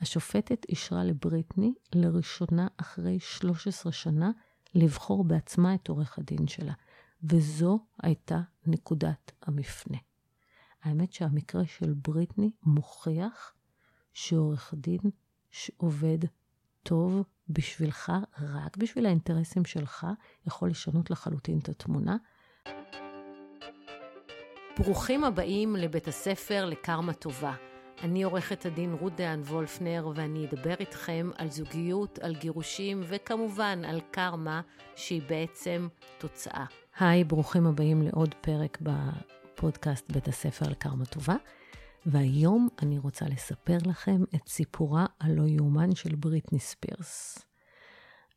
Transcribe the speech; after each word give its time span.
השופטת 0.00 0.64
אישרה 0.68 1.04
לבריטני 1.04 1.74
לראשונה 1.94 2.68
אחרי 2.76 3.20
13 3.20 3.92
שנה 3.92 4.30
לבחור 4.74 5.24
בעצמה 5.24 5.74
את 5.74 5.88
עורך 5.88 6.18
הדין 6.18 6.48
שלה, 6.48 6.72
וזו 7.22 7.78
הייתה 8.02 8.40
נקודת 8.66 9.32
המפנה. 9.42 9.98
האמת 10.82 11.12
שהמקרה 11.12 11.66
של 11.66 11.94
בריטני 11.94 12.50
מוכיח 12.62 13.54
שעורך 14.12 14.74
דין 14.76 15.00
שעובד 15.50 16.18
טוב 16.82 17.22
בשבילך, 17.48 18.12
רק 18.38 18.76
בשביל 18.76 19.06
האינטרסים 19.06 19.64
שלך, 19.64 20.06
יכול 20.46 20.70
לשנות 20.70 21.10
לחלוטין 21.10 21.58
את 21.58 21.68
התמונה. 21.68 22.16
ברוכים 24.78 25.24
הבאים 25.24 25.76
לבית 25.76 26.08
הספר 26.08 26.64
לקרמה 26.66 27.12
טובה. 27.12 27.69
אני 28.02 28.22
עורכת 28.22 28.66
הדין 28.66 28.96
רות 29.00 29.16
דהן 29.16 29.40
וולפנר, 29.40 30.08
ואני 30.14 30.46
אדבר 30.46 30.74
איתכם 30.80 31.30
על 31.36 31.50
זוגיות, 31.50 32.18
על 32.18 32.34
גירושים, 32.34 33.02
וכמובן 33.08 33.84
על 33.84 34.00
קרמה, 34.10 34.60
שהיא 34.96 35.22
בעצם 35.28 35.88
תוצאה. 36.18 36.64
היי, 36.98 37.24
ברוכים 37.24 37.66
הבאים 37.66 38.02
לעוד 38.02 38.34
פרק 38.40 38.78
בפודקאסט 38.80 40.12
בית 40.12 40.28
הספר 40.28 40.68
לקרמה 40.68 41.04
טובה. 41.04 41.36
והיום 42.06 42.68
אני 42.82 42.98
רוצה 42.98 43.24
לספר 43.28 43.78
לכם 43.86 44.24
את 44.34 44.48
סיפורה 44.48 45.06
הלא 45.20 45.42
יאומן 45.46 45.94
של 45.94 46.14
בריטני 46.14 46.58
ספירס. 46.58 47.38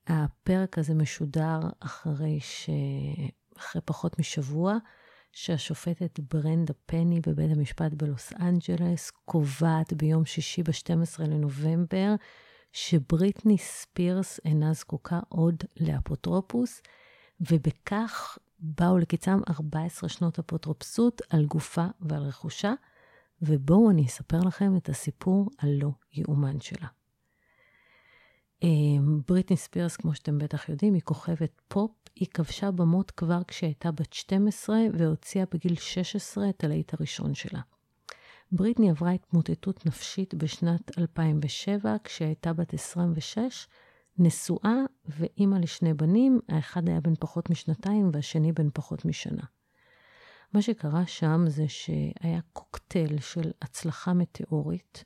הפרק 0.08 0.78
הזה 0.78 0.94
משודר 0.94 1.60
אחרי 1.80 2.40
ש... 2.40 2.70
אחרי 3.58 3.82
פחות 3.86 4.20
משבוע, 4.20 4.78
שהשופטת 5.34 6.20
ברנדה 6.34 6.74
פני 6.86 7.20
בבית 7.28 7.52
המשפט 7.52 7.94
בלוס 7.94 8.34
אנג'לס 8.40 9.12
קובעת 9.26 9.94
ביום 9.94 10.26
שישי 10.26 10.64
ב-12 10.64 11.24
לנובמבר 11.24 12.16
שבריטני 12.72 13.58
ספירס 13.58 14.40
אינה 14.46 14.74
זקוקה 14.74 15.20
עוד 15.30 15.64
לאפוטרופוס, 15.80 16.82
ובכך 17.42 18.38
באו 18.60 18.98
לקיצם 18.98 19.40
14 19.50 20.10
שנות 20.10 20.40
אפוטרופסות 20.40 21.22
על 21.30 21.46
גופה 21.46 21.86
ועל 22.02 22.24
רכושה, 22.24 22.74
ובואו 23.42 23.90
אני 23.90 24.06
אספר 24.06 24.40
לכם 24.40 24.78
את 24.78 24.90
הסיפור 24.90 25.50
הלא 25.60 25.90
יאומן 26.14 26.60
שלה. 26.60 26.88
אמ, 28.64 29.22
בריטני 29.28 29.58
ספירס, 29.58 29.96
כמו 29.96 30.16
שאתם 30.16 30.38
בטח 30.38 30.70
יודעים, 30.70 30.94
היא 30.94 31.02
כוכבת 31.02 31.62
פופ. 31.68 31.92
היא 32.16 32.28
כבשה 32.34 32.72
במות 32.72 33.12
כבר 33.12 33.40
כשהייתה 33.48 33.92
בת 33.92 34.14
12 34.14 34.78
והוציאה 34.94 35.46
בגיל 35.54 35.76
16 35.76 36.50
את 36.50 36.64
הלהיט 36.64 36.94
הראשון 36.94 37.34
שלה. 37.34 37.62
בריטני 38.52 38.90
עברה 38.90 39.12
התמוטטות 39.12 39.86
נפשית 39.86 40.34
בשנת 40.34 40.98
2007 40.98 41.96
כשהייתה 42.04 42.54
בת 42.54 42.74
26, 42.74 43.68
נשואה 44.18 44.76
ואימא 45.06 45.56
לשני 45.56 45.94
בנים, 45.94 46.40
האחד 46.50 46.90
היה 46.90 47.02
בן 47.02 47.16
פחות 47.20 47.50
משנתיים 47.50 48.10
והשני 48.14 48.52
בן 48.52 48.70
פחות 48.74 49.06
משנה. 49.06 49.44
מה 50.54 50.62
שקרה 50.62 51.08
שם 51.08 51.44
זה 51.48 51.68
שהיה 51.68 52.40
קוקטייל 52.54 53.20
של 53.20 53.52
הצלחה 53.62 54.14
מטאורית, 54.14 55.04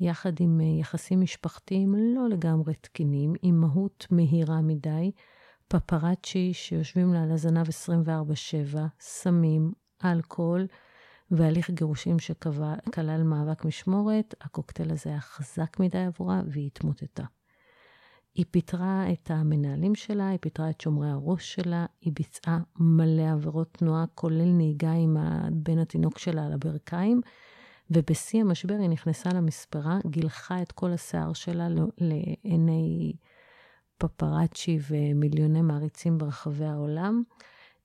יחד 0.00 0.32
עם 0.40 0.60
יחסים 0.60 1.20
משפחתיים 1.20 1.94
לא 1.94 2.28
לגמרי 2.28 2.74
תקינים, 2.74 3.32
עם 3.42 3.60
מהות 3.60 4.06
מהירה 4.10 4.60
מדי, 4.60 5.12
פפראצ'י 5.74 6.52
שיושבים 6.52 7.14
לה 7.14 7.22
על 7.22 7.30
הזנב 7.32 7.66
24/7, 7.68 8.78
סמים, 9.00 9.72
אלכוהול, 10.04 10.66
והליך 11.30 11.70
גירושים 11.70 12.18
שכלל 12.18 13.22
מאבק 13.24 13.64
משמורת, 13.64 14.34
הקוקטייל 14.40 14.90
הזה 14.90 15.10
היה 15.10 15.20
חזק 15.20 15.80
מדי 15.80 15.98
עבורה 15.98 16.42
והיא 16.46 16.66
התמוטטה. 16.66 17.24
היא 18.34 18.44
פיטרה 18.50 19.12
את 19.12 19.30
המנהלים 19.30 19.94
שלה, 19.94 20.28
היא 20.28 20.38
פיטרה 20.40 20.70
את 20.70 20.80
שומרי 20.80 21.10
הראש 21.10 21.54
שלה, 21.54 21.86
היא 22.00 22.12
ביצעה 22.16 22.58
מלא 22.76 23.32
עבירות 23.32 23.72
תנועה, 23.72 24.04
כולל 24.14 24.52
נהיגה 24.52 24.92
עם 24.92 25.16
בן 25.52 25.78
התינוק 25.78 26.18
שלה 26.18 26.46
על 26.46 26.52
הברכיים, 26.52 27.20
ובשיא 27.90 28.40
המשבר 28.40 28.76
היא 28.80 28.88
נכנסה 28.88 29.30
למספרה, 29.30 29.98
גילחה 30.06 30.62
את 30.62 30.72
כל 30.72 30.92
השיער 30.92 31.32
שלה 31.32 31.68
לעיני 31.98 33.12
פפראצ'י 33.98 34.78
ומיליוני 34.90 35.62
מעריצים 35.62 36.18
ברחבי 36.18 36.64
העולם, 36.64 37.22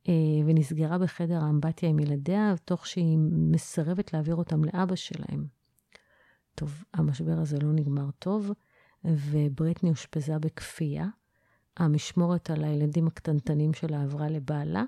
אה, 0.07 0.13
ונסגרה 0.45 0.97
בחדר 0.97 1.43
האמבטיה 1.43 1.89
עם 1.89 1.99
ילדיה, 1.99 2.53
תוך 2.65 2.87
שהיא 2.87 3.17
מסרבת 3.51 4.13
להעביר 4.13 4.35
אותם 4.35 4.63
לאבא 4.63 4.95
שלהם. 4.95 5.45
טוב, 6.55 6.83
המשבר 6.93 7.37
הזה 7.39 7.57
לא 7.61 7.71
נגמר 7.73 8.11
טוב, 8.19 8.51
ובריטני 9.05 9.89
אושפזה 9.89 10.39
בכפייה. 10.39 11.07
המשמורת 11.77 12.49
על 12.49 12.63
הילדים 12.63 13.07
הקטנטנים 13.07 13.73
שלה 13.73 14.03
עברה 14.03 14.29
לבעלה, 14.29 14.83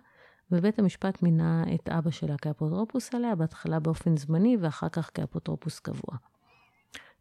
ובית 0.51 0.79
המשפט 0.79 1.23
מינה 1.23 1.63
את 1.75 1.89
אבא 1.89 2.11
שלה 2.11 2.37
כאפוטרופוס 2.37 3.15
עליה, 3.15 3.35
בהתחלה 3.35 3.79
באופן 3.79 4.17
זמני 4.17 4.57
ואחר 4.59 4.89
כך 4.89 5.11
כאפוטרופוס 5.13 5.79
קבוע. 5.79 6.17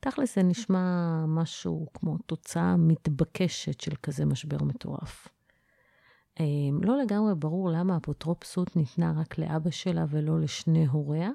תכלס 0.00 0.34
זה 0.34 0.42
נשמע 0.42 1.24
משהו 1.28 1.86
כמו 1.94 2.18
תוצאה 2.18 2.76
מתבקשת 2.76 3.80
של 3.80 3.92
כזה 4.02 4.24
משבר 4.24 4.64
מטורף. 4.64 5.28
אמ, 6.40 6.80
לא 6.82 6.98
לגמרי 7.02 7.34
ברור 7.34 7.70
למה 7.70 7.94
האפוטרופסות 7.94 8.76
ניתנה 8.76 9.12
רק 9.16 9.38
לאבא 9.38 9.70
שלה 9.70 10.04
ולא 10.08 10.40
לשני 10.40 10.86
הוריה, 10.86 11.30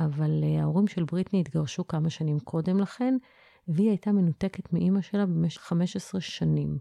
אבל 0.00 0.40
אה, 0.42 0.60
ההורים 0.60 0.88
של 0.88 1.04
בריטני 1.04 1.40
התגרשו 1.40 1.86
כמה 1.86 2.10
שנים 2.10 2.40
קודם 2.40 2.80
לכן, 2.80 3.16
והיא 3.68 3.88
הייתה 3.88 4.12
מנותקת 4.12 4.72
מאימא 4.72 5.00
שלה 5.00 5.26
במשך 5.26 5.60
15 5.60 6.20
שנים. 6.20 6.78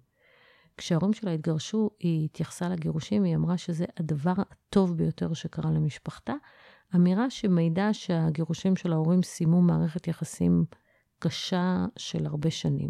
כשההורים 0.77 1.13
שלה 1.13 1.31
התגרשו, 1.31 1.89
היא 1.99 2.25
התייחסה 2.25 2.69
לגירושים, 2.69 3.23
היא 3.23 3.35
אמרה 3.35 3.57
שזה 3.57 3.85
הדבר 3.97 4.33
הטוב 4.37 4.97
ביותר 4.97 5.33
שקרה 5.33 5.71
למשפחתה. 5.71 6.33
אמירה 6.95 7.29
שמעידה 7.29 7.93
שהגירושים 7.93 8.75
של 8.75 8.93
ההורים 8.93 9.23
סיימו 9.23 9.61
מערכת 9.61 10.07
יחסים 10.07 10.65
קשה 11.19 11.85
של 11.97 12.25
הרבה 12.25 12.51
שנים. 12.51 12.89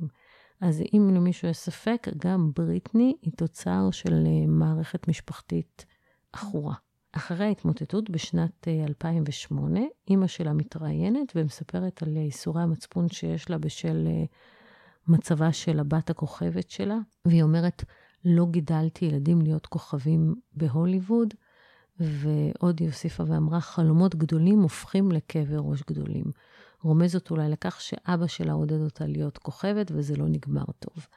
אז 0.61 0.83
אם 0.93 1.09
למישהו 1.13 1.47
יש 1.47 1.57
ספק, 1.57 2.07
גם 2.17 2.51
בריטני 2.55 3.15
היא 3.21 3.33
תוצר 3.37 3.91
של 3.91 4.13
אה, 4.13 4.47
מערכת 4.47 5.07
משפחתית 5.07 5.85
עכורה. 6.33 6.73
אחרי 7.11 7.45
ההתמוטטות 7.45 8.09
בשנת 8.09 8.67
2008, 8.87 9.79
אה, 9.79 9.85
אימא 10.07 10.27
שלה 10.27 10.53
מתראיינת 10.53 11.31
ומספרת 11.35 12.03
על 12.03 12.17
איסורי 12.17 12.61
המצפון 12.61 13.09
שיש 13.09 13.49
לה 13.49 13.57
בשל 13.57 14.07
אה, 14.07 14.23
מצבה 15.07 15.53
של 15.53 15.79
הבת 15.79 16.09
הכוכבת 16.09 16.69
שלה, 16.69 16.97
והיא 17.25 17.43
אומרת, 17.43 17.83
לא 18.25 18.45
גידלתי 18.51 19.05
ילדים 19.05 19.41
להיות 19.41 19.65
כוכבים 19.65 20.35
בהוליווד, 20.51 21.33
ועוד 21.99 22.79
היא 22.79 22.87
הוסיפה 22.87 23.23
ואמרה, 23.27 23.61
חלומות 23.61 24.15
גדולים 24.15 24.59
הופכים 24.59 25.11
לכאבי 25.11 25.55
ראש 25.57 25.83
גדולים. 25.87 26.23
רומזת 26.83 27.31
אולי 27.31 27.49
לכך 27.49 27.81
שאבא 27.81 28.27
שלה 28.27 28.53
עודד 28.53 28.81
אותה 28.81 29.05
להיות 29.05 29.37
כוכבת, 29.37 29.91
וזה 29.95 30.15
לא 30.15 30.27
נגמר 30.27 30.65
טוב. 30.79 31.07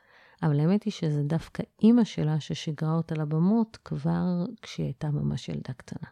אבל 0.43 0.61
האמת 0.61 0.83
היא 0.83 0.93
שזה 0.93 1.23
דווקא 1.23 1.63
אימא 1.83 2.05
שלה 2.05 2.41
ששיגרה 2.41 2.95
אותה 2.95 3.15
לבמות 3.15 3.79
כבר 3.85 4.45
כשהיא 4.63 4.87
הייתה 4.87 5.11
ממש 5.11 5.49
ילדה 5.49 5.73
קטנה. 5.73 6.09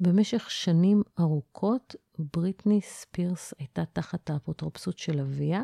במשך 0.00 0.50
שנים 0.50 1.02
ארוכות, 1.20 1.94
בריטני 2.18 2.80
ספירס 2.80 3.54
הייתה 3.58 3.84
תחת 3.84 4.30
האפוטרופסות 4.30 4.98
של 4.98 5.20
אביה, 5.20 5.62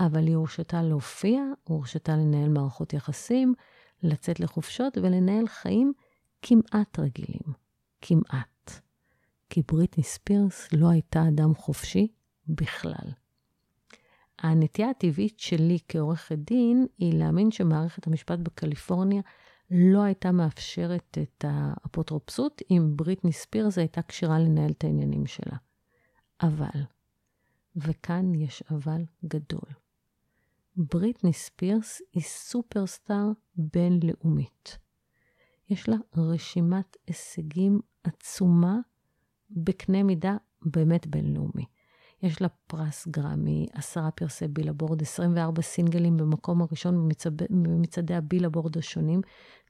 אבל 0.00 0.26
היא 0.26 0.36
הורשתה 0.36 0.82
להופיע, 0.82 1.42
הורשתה 1.64 2.16
לנהל 2.16 2.48
מערכות 2.48 2.92
יחסים, 2.92 3.54
לצאת 4.02 4.40
לחופשות 4.40 4.98
ולנהל 4.98 5.48
חיים 5.48 5.92
כמעט 6.42 6.98
רגילים. 6.98 7.42
כמעט. 8.00 8.53
כי 9.50 9.62
בריטני 9.68 10.04
ספירס 10.04 10.68
לא 10.72 10.88
הייתה 10.88 11.28
אדם 11.28 11.54
חופשי 11.54 12.08
בכלל. 12.48 13.12
הנטייה 14.38 14.90
הטבעית 14.90 15.40
שלי 15.40 15.78
כעורכת 15.88 16.38
דין 16.38 16.86
היא 16.98 17.18
להאמין 17.18 17.50
שמערכת 17.50 18.06
המשפט 18.06 18.38
בקליפורניה 18.38 19.22
לא 19.70 20.02
הייתה 20.02 20.32
מאפשרת 20.32 21.18
את 21.22 21.44
האפוטרופסות 21.48 22.62
אם 22.70 22.92
בריטני 22.96 23.32
ספירס 23.32 23.78
הייתה 23.78 24.02
כשירה 24.02 24.38
לנהל 24.38 24.70
את 24.70 24.84
העניינים 24.84 25.26
שלה. 25.26 25.56
אבל, 26.42 26.80
וכאן 27.76 28.34
יש 28.34 28.62
אבל 28.70 29.04
גדול, 29.24 29.70
בריטני 30.76 31.32
ספירס 31.32 32.02
היא 32.12 32.22
סופרסטאר 32.22 33.30
בינלאומית. 33.56 34.78
יש 35.70 35.88
לה 35.88 35.96
רשימת 36.16 36.96
הישגים 37.06 37.80
עצומה 38.04 38.78
בקנה 39.56 40.02
מידה 40.02 40.36
באמת 40.62 41.06
בינלאומי. 41.06 41.64
יש 42.22 42.42
לה 42.42 42.48
פרס 42.66 43.08
גרמי, 43.08 43.66
עשרה 43.72 44.10
פרסי 44.10 44.48
בילבורד, 44.48 45.02
24 45.02 45.62
סינגלים 45.62 46.16
במקום 46.16 46.62
הראשון. 46.62 47.08
במצעדי 47.50 48.14
הבילבורד 48.14 48.78
השונים, 48.78 49.20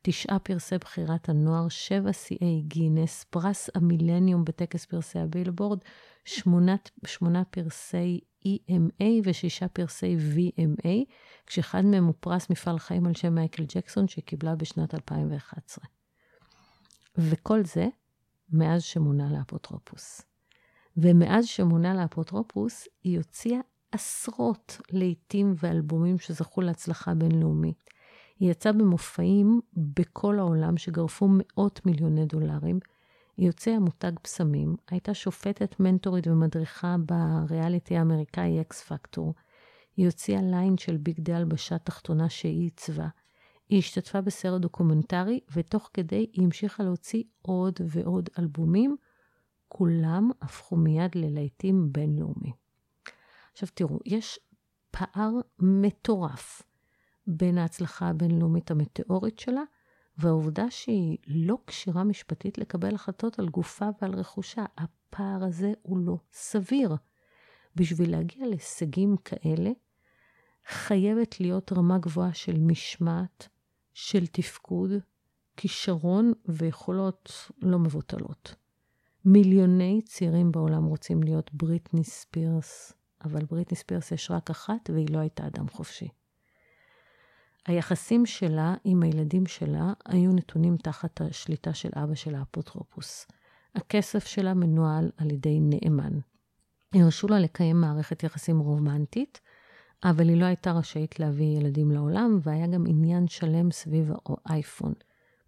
תשעה 0.02 0.38
פרסי 0.38 0.78
בחירת 0.78 1.28
הנוער, 1.28 1.68
שבע 1.68 2.12
שיאי 2.12 2.62
גינס, 2.62 3.24
פרס 3.24 3.70
המילניום 3.74 4.44
בטקס 4.44 4.84
פרסי 4.84 5.18
הבילבורד, 5.18 5.78
שמונה, 6.24 6.76
שמונה 7.06 7.44
פרסי 7.44 8.20
EMA 8.48 9.04
ושישה 9.24 9.68
פרסי 9.68 10.16
VMA, 10.16 10.88
כשאחד 11.46 11.84
מהם 11.84 12.04
הוא 12.04 12.14
פרס 12.20 12.50
מפעל 12.50 12.78
חיים 12.78 13.06
על 13.06 13.14
שם 13.14 13.34
מייקל 13.34 13.64
ג'קסון, 13.74 14.08
שקיבלה 14.08 14.54
בשנת 14.54 14.94
2011. 14.94 15.84
וכל 17.18 17.64
זה 17.64 17.88
מאז 18.48 18.82
שמונה 18.82 19.32
לאפוטרופוס. 19.32 20.22
ומאז 20.96 21.46
שמונה 21.46 21.94
לאפוטרופוס, 21.94 22.88
היא 23.04 23.18
הוציאה 23.18 23.60
עשרות 23.92 24.80
להיטים 24.90 25.54
ואלבומים 25.62 26.18
שזכו 26.18 26.60
להצלחה 26.60 27.14
בינלאומית. 27.14 27.90
היא 28.38 28.50
יצאה 28.50 28.72
במופעים 28.72 29.60
בכל 29.76 30.38
העולם 30.38 30.76
שגרפו 30.76 31.28
מאות 31.30 31.86
מיליוני 31.86 32.26
דולרים. 32.26 32.78
היא 33.36 33.46
הוציאה 33.46 33.78
מותג 33.78 34.12
פסמים, 34.22 34.76
הייתה 34.90 35.14
שופטת, 35.14 35.80
מנטורית 35.80 36.26
ומדריכה 36.26 36.96
בריאליטי 36.98 37.96
האמריקאי 37.96 38.60
אקס 38.60 38.82
פקטור. 38.82 39.34
היא 39.96 40.06
הוציאה 40.06 40.42
ליין 40.42 40.78
של 40.78 40.96
בגדי 40.96 41.32
הלבשה 41.32 41.78
תחתונה 41.78 42.28
שהיא 42.28 42.62
עיצבה. 42.62 43.08
היא 43.68 43.78
השתתפה 43.78 44.20
בסרט 44.20 44.60
דוקומנטרי, 44.60 45.40
ותוך 45.52 45.90
כדי 45.94 46.26
היא 46.32 46.44
המשיכה 46.44 46.82
להוציא 46.82 47.22
עוד 47.42 47.80
ועוד 47.88 48.28
אלבומים. 48.38 48.96
כולם 49.68 50.30
הפכו 50.42 50.76
מיד 50.76 51.14
ללהיטים 51.14 51.92
בינלאומיים. 51.92 52.54
עכשיו 53.52 53.68
תראו, 53.74 53.98
יש 54.04 54.38
פער 54.90 55.30
מטורף 55.58 56.62
בין 57.26 57.58
ההצלחה 57.58 58.08
הבינלאומית 58.08 58.70
המטאורית 58.70 59.38
שלה 59.38 59.62
והעובדה 60.18 60.70
שהיא 60.70 61.18
לא 61.26 61.58
כשירה 61.66 62.04
משפטית 62.04 62.58
לקבל 62.58 62.94
החלטות 62.94 63.38
על 63.38 63.48
גופה 63.48 63.88
ועל 64.02 64.14
רכושה. 64.14 64.64
הפער 64.78 65.44
הזה 65.44 65.72
הוא 65.82 65.98
לא 65.98 66.16
סביר. 66.32 66.96
בשביל 67.76 68.10
להגיע 68.10 68.46
להישגים 68.46 69.16
כאלה, 69.16 69.70
חייבת 70.66 71.40
להיות 71.40 71.72
רמה 71.72 71.98
גבוהה 71.98 72.34
של 72.34 72.58
משמעת, 72.58 73.48
של 73.94 74.26
תפקוד, 74.26 74.90
כישרון 75.56 76.32
ויכולות 76.46 77.50
לא 77.62 77.78
מבוטלות. 77.78 78.54
מיליוני 79.24 80.00
צעירים 80.04 80.52
בעולם 80.52 80.84
רוצים 80.84 81.22
להיות 81.22 81.54
בריטני 81.54 82.04
ספירס, 82.04 82.92
אבל 83.24 83.44
בריטני 83.44 83.76
ספירס 83.76 84.12
יש 84.12 84.30
רק 84.30 84.50
אחת 84.50 84.90
והיא 84.92 85.10
לא 85.10 85.18
הייתה 85.18 85.46
אדם 85.46 85.68
חופשי. 85.68 86.08
היחסים 87.66 88.26
שלה 88.26 88.74
עם 88.84 89.02
הילדים 89.02 89.46
שלה 89.46 89.92
היו 90.04 90.32
נתונים 90.32 90.76
תחת 90.76 91.20
השליטה 91.20 91.74
של 91.74 91.90
אבא 91.94 92.14
של 92.14 92.34
האפוטרופוס. 92.34 93.26
הכסף 93.74 94.26
שלה 94.26 94.54
מנוהל 94.54 95.10
על 95.16 95.30
ידי 95.30 95.60
נאמן. 95.60 96.18
הרשו 96.94 97.28
לה 97.28 97.38
לקיים 97.38 97.80
מערכת 97.80 98.22
יחסים 98.22 98.58
רומנטית, 98.58 99.40
אבל 100.04 100.28
היא 100.28 100.40
לא 100.40 100.44
הייתה 100.44 100.72
רשאית 100.72 101.20
להביא 101.20 101.58
ילדים 101.58 101.90
לעולם, 101.90 102.38
והיה 102.42 102.66
גם 102.66 102.84
עניין 102.88 103.28
שלם 103.28 103.70
סביב 103.70 104.10
האייפון. 104.46 104.92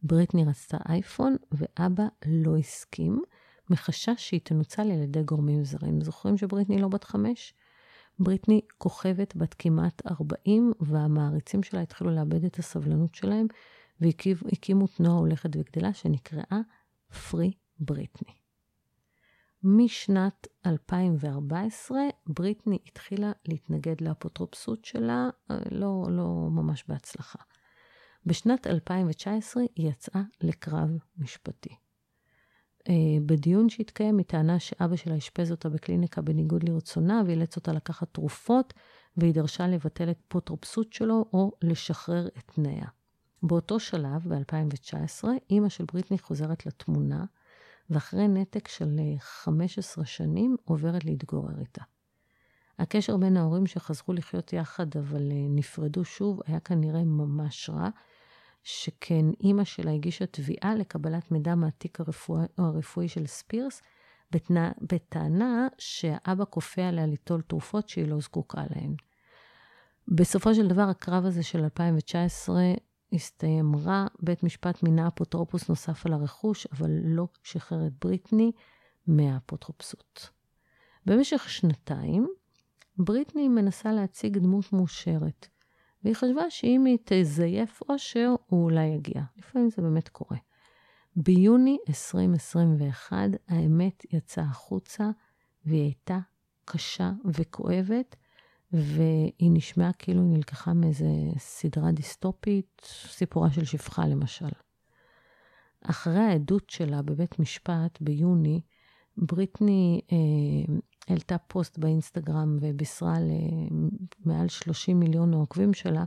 בריטני 0.02 0.44
רצתה 0.44 0.76
אייפון, 0.88 1.36
ואבא 1.52 2.04
לא 2.26 2.56
הסכים, 2.56 3.22
מחשש 3.70 4.14
שהיא 4.16 4.40
תנוצל 4.44 4.82
על 4.82 5.02
ידי 5.02 5.22
גורמים 5.22 5.64
זרים. 5.64 6.00
זוכרים 6.00 6.38
שבריטני 6.38 6.80
לא 6.80 6.88
בת 6.88 7.04
חמש? 7.04 7.54
בריטני 8.18 8.60
כוכבת 8.78 9.36
בת 9.36 9.54
כמעט 9.54 10.06
40, 10.06 10.72
והמעריצים 10.80 11.62
שלה 11.62 11.80
התחילו 11.80 12.10
לאבד 12.10 12.44
את 12.44 12.58
הסבלנות 12.58 13.14
שלהם, 13.14 13.46
והקימו 14.00 14.86
תנועה 14.86 15.18
הולכת 15.18 15.50
וגדלה 15.56 15.94
שנקראה 15.94 16.60
פרי 17.30 17.52
בריטני. 17.78 18.45
משנת 19.68 20.46
2014, 20.66 21.98
בריטני 22.26 22.78
התחילה 22.86 23.32
להתנגד 23.48 24.00
לאפוטרופסות 24.00 24.84
שלה, 24.84 25.28
לא, 25.70 26.06
לא 26.10 26.48
ממש 26.50 26.84
בהצלחה. 26.88 27.38
בשנת 28.26 28.66
2019 28.66 29.62
היא 29.76 29.88
יצאה 29.88 30.22
לקרב 30.40 30.90
משפטי. 31.18 31.76
אה, 32.88 32.94
בדיון 33.26 33.68
שהתקיים, 33.68 34.18
היא 34.18 34.26
טענה 34.26 34.58
שאבא 34.58 34.96
שלה 34.96 35.16
אשפז 35.16 35.50
אותה 35.50 35.68
בקליניקה 35.68 36.22
בניגוד 36.22 36.68
לרצונה, 36.68 37.22
ואילץ 37.26 37.56
אותה 37.56 37.72
לקחת 37.72 38.08
תרופות, 38.12 38.74
והיא 39.16 39.34
דרשה 39.34 39.66
לבטל 39.66 40.10
את 40.10 40.18
אפוטרופסות 40.28 40.92
שלו 40.92 41.24
או 41.32 41.52
לשחרר 41.62 42.26
את 42.26 42.50
תנאיה. 42.54 42.86
באותו 43.42 43.80
שלב, 43.80 44.34
ב-2019, 44.34 45.24
אימא 45.50 45.68
של 45.68 45.84
בריטני 45.92 46.18
חוזרת 46.18 46.66
לתמונה, 46.66 47.24
ואחרי 47.90 48.28
נתק 48.28 48.68
של 48.68 49.00
15 49.20 50.02
אה, 50.02 50.08
שנים 50.08 50.56
עוברת 50.64 51.04
להתגורר 51.04 51.60
איתה. 51.60 51.82
הקשר 52.78 53.16
בין 53.16 53.36
ההורים 53.36 53.66
שחזרו 53.66 54.14
לחיות 54.14 54.52
יחד 54.52 54.86
אבל 54.96 55.32
אה, 55.32 55.46
נפרדו 55.48 56.04
שוב 56.04 56.40
היה 56.46 56.60
כנראה 56.60 57.04
ממש 57.04 57.70
רע, 57.70 57.88
שכן 58.62 59.24
אימא 59.40 59.64
שלה 59.64 59.92
הגישה 59.92 60.26
תביעה 60.26 60.74
לקבלת 60.74 61.30
מידע 61.30 61.54
מהתיק 61.54 62.00
הרפואי, 62.00 62.46
הרפואי 62.58 63.08
של 63.08 63.26
ספירס, 63.26 63.82
בתנא, 64.30 64.70
בטענה 64.80 65.68
שהאבא 65.78 66.44
כופה 66.50 66.82
עליה 66.82 67.06
ליטול 67.06 67.40
תרופות 67.40 67.88
שהיא 67.88 68.08
לא 68.08 68.20
זקוקה 68.20 68.62
להן. 68.70 68.94
בסופו 70.08 70.54
של 70.54 70.68
דבר, 70.68 70.82
הקרב 70.82 71.24
הזה 71.24 71.42
של 71.42 71.58
2019 71.58 72.62
הסתיים 73.16 73.76
רע. 73.76 74.06
בית 74.20 74.42
משפט 74.42 74.82
מינה 74.82 75.08
אפוטרופוס 75.08 75.68
נוסף 75.68 76.06
על 76.06 76.12
הרכוש, 76.12 76.66
אבל 76.66 76.90
לא 77.04 77.26
שחרר 77.42 77.86
את 77.86 77.92
בריטני 78.04 78.52
מהאפוטרופסות. 79.06 80.30
במשך 81.06 81.48
שנתיים, 81.48 82.28
בריטני 82.98 83.48
מנסה 83.48 83.92
להציג 83.92 84.38
דמות 84.38 84.72
מאושרת. 84.72 85.48
והיא 86.02 86.14
חשבה 86.14 86.50
שאם 86.50 86.84
היא 86.84 86.98
תזייף 87.04 87.80
אושר, 87.88 88.34
הוא 88.46 88.64
אולי 88.64 88.86
יגיע. 88.86 89.22
לפעמים 89.36 89.70
זה 89.70 89.82
באמת 89.82 90.08
קורה. 90.08 90.38
ביוני 91.16 91.78
2021 91.88 93.16
האמת 93.48 94.04
יצאה 94.12 94.44
החוצה, 94.44 95.10
והיא 95.64 95.82
הייתה 95.82 96.18
קשה 96.64 97.12
וכואבת, 97.24 98.16
והיא 98.76 99.50
נשמעה 99.52 99.92
כאילו 99.92 100.22
היא 100.22 100.30
נלקחה 100.30 100.72
מאיזה 100.72 101.08
סדרה 101.38 101.92
דיסטופית, 101.92 102.82
סיפורה 103.08 103.50
של 103.50 103.64
שפחה 103.64 104.06
למשל. 104.06 104.48
אחרי 105.84 106.18
העדות 106.18 106.70
שלה 106.70 107.02
בבית 107.02 107.38
משפט 107.38 107.98
ביוני, 108.00 108.60
בריטני 109.16 110.00
אה, 110.12 110.74
העלתה 111.08 111.38
פוסט 111.38 111.78
באינסטגרם 111.78 112.56
ובישרה 112.60 113.14
למעל 114.24 114.48
30 114.48 115.00
מיליון 115.00 115.34
העוקבים 115.34 115.74
שלה, 115.74 116.04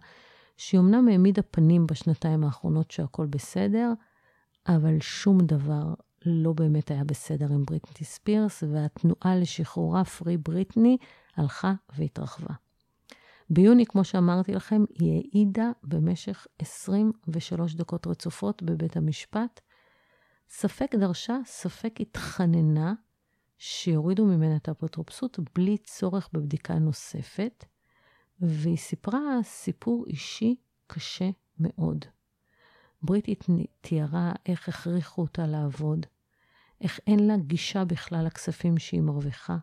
שהיא 0.58 0.80
אמנם 0.80 1.08
העמידה 1.08 1.42
פנים 1.42 1.88
בשנתיים 1.88 2.44
האחרונות 2.44 2.92
שהכל 2.92 3.26
בסדר, 3.26 3.94
אבל 4.68 5.00
שום 5.00 5.40
דבר 5.40 5.94
לא 6.26 6.54
באמת 6.54 6.92
היה 6.92 7.04
בסדר 7.04 7.46
עם 7.54 7.66
בריטני 7.66 8.06
ספירס, 8.06 8.64
והתנועה 8.72 9.36
לשחרורה 9.36 10.06
פרי 10.06 10.38
בריטני 10.38 10.98
הלכה 11.40 11.74
והתרחבה. 11.96 12.54
ביוני, 13.50 13.86
כמו 13.86 14.04
שאמרתי 14.04 14.52
לכם, 14.52 14.84
היא 15.00 15.14
העידה 15.14 15.72
במשך 15.84 16.48
23 16.60 17.76
דקות 17.76 18.08
רצופות 18.08 18.64
בבית 18.64 18.98
המשפט. 18.98 19.60
ספק 20.50 20.96
דרשה, 20.96 21.38
ספק 21.46 21.96
התחננה 22.00 22.94
שיורידו 23.58 24.26
ממנה 24.26 24.56
את 24.56 24.68
האפוטרופסות 24.68 25.40
בלי 25.56 25.78
צורך 25.78 26.30
בבדיקה 26.34 26.74
נוספת, 26.74 27.66
והיא 28.40 28.78
סיפרה 28.78 29.44
סיפור 29.44 30.06
אישי 30.08 30.56
קשה 30.88 31.30
מאוד. 31.60 32.06
בריטית 33.02 33.46
תיארה 33.82 34.34
איך 34.46 34.70
הכריחו 34.70 35.22
אותה 35.22 35.48
לעבוד, 35.48 36.06
איך 36.82 37.00
אין 37.08 37.28
לה 37.28 37.38
גישה 37.38 37.86
בכלל 37.86 38.26
לכספים 38.26 38.78
שהיא 38.78 39.02
מרוויחה, 39.02 39.58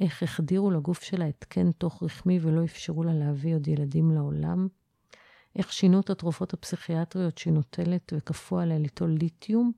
איך 0.00 0.22
החדירו 0.22 0.70
לגוף 0.70 1.02
שלה 1.02 1.24
התקן 1.24 1.72
תוך 1.72 2.02
רחמי 2.02 2.38
ולא 2.42 2.64
אפשרו 2.64 3.04
לה 3.04 3.14
להביא 3.14 3.54
עוד 3.54 3.68
ילדים 3.68 4.10
לעולם, 4.10 4.68
איך 5.56 5.72
שינו 5.72 6.00
את 6.00 6.10
התרופות 6.10 6.54
הפסיכיאטריות 6.54 7.38
שהיא 7.38 7.52
נוטלת 7.52 8.12
וכפו 8.16 8.58
עליה 8.58 8.78
ליטול 8.78 9.10
ליתיום, 9.20 9.72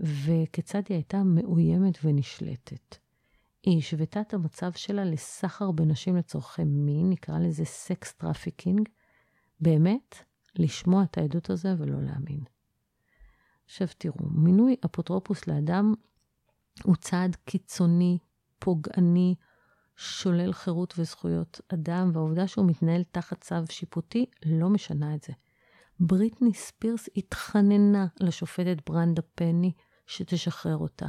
וכיצד 0.00 0.82
היא 0.88 0.96
הייתה 0.96 1.22
מאוימת 1.22 1.98
ונשלטת. 2.04 2.96
היא 3.62 3.78
השוותה 3.78 4.20
את 4.20 4.34
המצב 4.34 4.72
שלה 4.72 5.04
לסחר 5.04 5.70
בנשים 5.70 6.16
לצורכי 6.16 6.64
מין, 6.64 7.10
נקרא 7.10 7.38
לזה 7.38 7.64
sex 7.64 8.12
trafficking. 8.12 8.88
באמת, 9.60 10.14
לשמוע 10.58 11.02
את 11.02 11.18
העדות 11.18 11.50
הזה 11.50 11.74
ולא 11.78 12.02
להאמין. 12.02 12.40
עכשיו 13.64 13.88
תראו, 13.98 14.28
מינוי 14.30 14.76
אפוטרופוס 14.84 15.46
לאדם 15.46 15.94
הוא 16.84 16.96
צעד 16.96 17.36
קיצוני, 17.44 18.18
פוגעני, 18.60 19.34
שולל 19.96 20.52
חירות 20.52 20.94
וזכויות 20.98 21.60
אדם, 21.74 22.10
והעובדה 22.14 22.46
שהוא 22.46 22.66
מתנהל 22.66 23.02
תחת 23.12 23.40
צו 23.40 23.54
שיפוטי 23.70 24.26
לא 24.46 24.68
משנה 24.68 25.14
את 25.14 25.22
זה. 25.22 25.32
בריטני 26.00 26.54
ספירס 26.54 27.08
התחננה 27.16 28.06
לשופטת 28.20 28.90
ברנדה 28.90 29.22
פני 29.34 29.72
שתשחרר 30.06 30.76
אותה. 30.76 31.06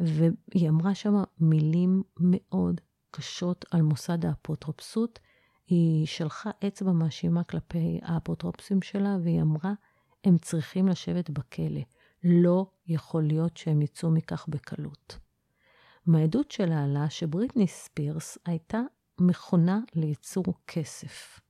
והיא 0.00 0.68
אמרה 0.68 0.94
שם 0.94 1.22
מילים 1.40 2.02
מאוד 2.20 2.80
קשות 3.10 3.64
על 3.70 3.82
מוסד 3.82 4.24
האפוטרופסות. 4.24 5.18
היא 5.66 6.06
שלחה 6.06 6.50
אצבע 6.66 6.92
מאשימה 6.92 7.44
כלפי 7.44 8.00
האפוטרופסים 8.02 8.82
שלה, 8.82 9.16
והיא 9.22 9.42
אמרה, 9.42 9.72
הם 10.24 10.38
צריכים 10.38 10.88
לשבת 10.88 11.30
בכלא. 11.30 11.80
לא 12.24 12.66
יכול 12.86 13.22
להיות 13.22 13.56
שהם 13.56 13.82
יצאו 13.82 14.10
מכך 14.10 14.46
בקלות. 14.48 15.18
מהעדות 16.08 16.50
שלה 16.50 16.84
עלה 16.84 17.10
שבריטני 17.10 17.66
ספירס 17.66 18.38
הייתה 18.46 18.80
מכונה 19.20 19.80
לייצור 19.94 20.44
כסף. 20.66 21.40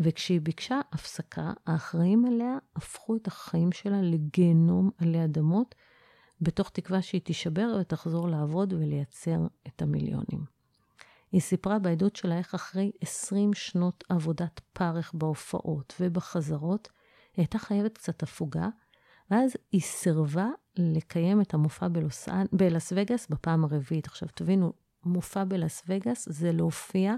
וכשהיא 0.00 0.40
ביקשה 0.40 0.80
הפסקה, 0.92 1.52
האחראים 1.66 2.24
עליה 2.24 2.58
הפכו 2.76 3.16
את 3.16 3.26
החיים 3.26 3.72
שלה 3.72 4.02
לגיהנום 4.02 4.90
עלי 4.98 5.24
אדמות, 5.24 5.74
בתוך 6.40 6.70
תקווה 6.70 7.02
שהיא 7.02 7.20
תישבר 7.20 7.76
ותחזור 7.80 8.28
לעבוד 8.28 8.72
ולייצר 8.72 9.38
את 9.66 9.82
המיליונים. 9.82 10.44
היא 11.32 11.40
סיפרה 11.40 11.78
בעדות 11.78 12.16
שלה 12.16 12.38
איך 12.38 12.54
אחרי 12.54 12.92
20 13.00 13.54
שנות 13.54 14.04
עבודת 14.08 14.60
פרך 14.72 15.14
בהופעות 15.14 15.94
ובחזרות, 16.00 16.88
היא 17.36 17.42
הייתה 17.42 17.58
חייבת 17.58 17.98
קצת 17.98 18.22
הפוגה, 18.22 18.68
ואז 19.32 19.56
היא 19.72 19.80
סירבה 19.80 20.48
לקיים 20.76 21.40
את 21.40 21.54
המופע 21.54 21.88
בלוס, 21.88 22.28
בלס 22.52 22.92
וגאס 22.96 23.26
בפעם 23.28 23.64
הרביעית. 23.64 24.06
עכשיו, 24.06 24.28
תבינו, 24.34 24.72
מופע 25.04 25.44
בלס 25.44 25.82
וגאס 25.88 26.28
זה 26.30 26.52
להופיע 26.52 27.14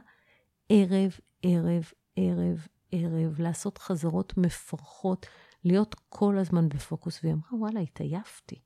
ערב, 0.68 1.18
ערב, 1.42 1.92
ערב, 2.16 2.66
ערב, 2.92 3.40
לעשות 3.40 3.78
חזרות 3.78 4.37
מפרכות, 4.37 5.26
להיות 5.64 5.94
כל 6.09 6.38
הזמן 6.38 6.68
בפוקוס. 6.68 7.21
והיא 7.23 7.35
אמרה, 7.35 7.61
וואלה, 7.61 7.80
התעייפתי. 7.80 8.61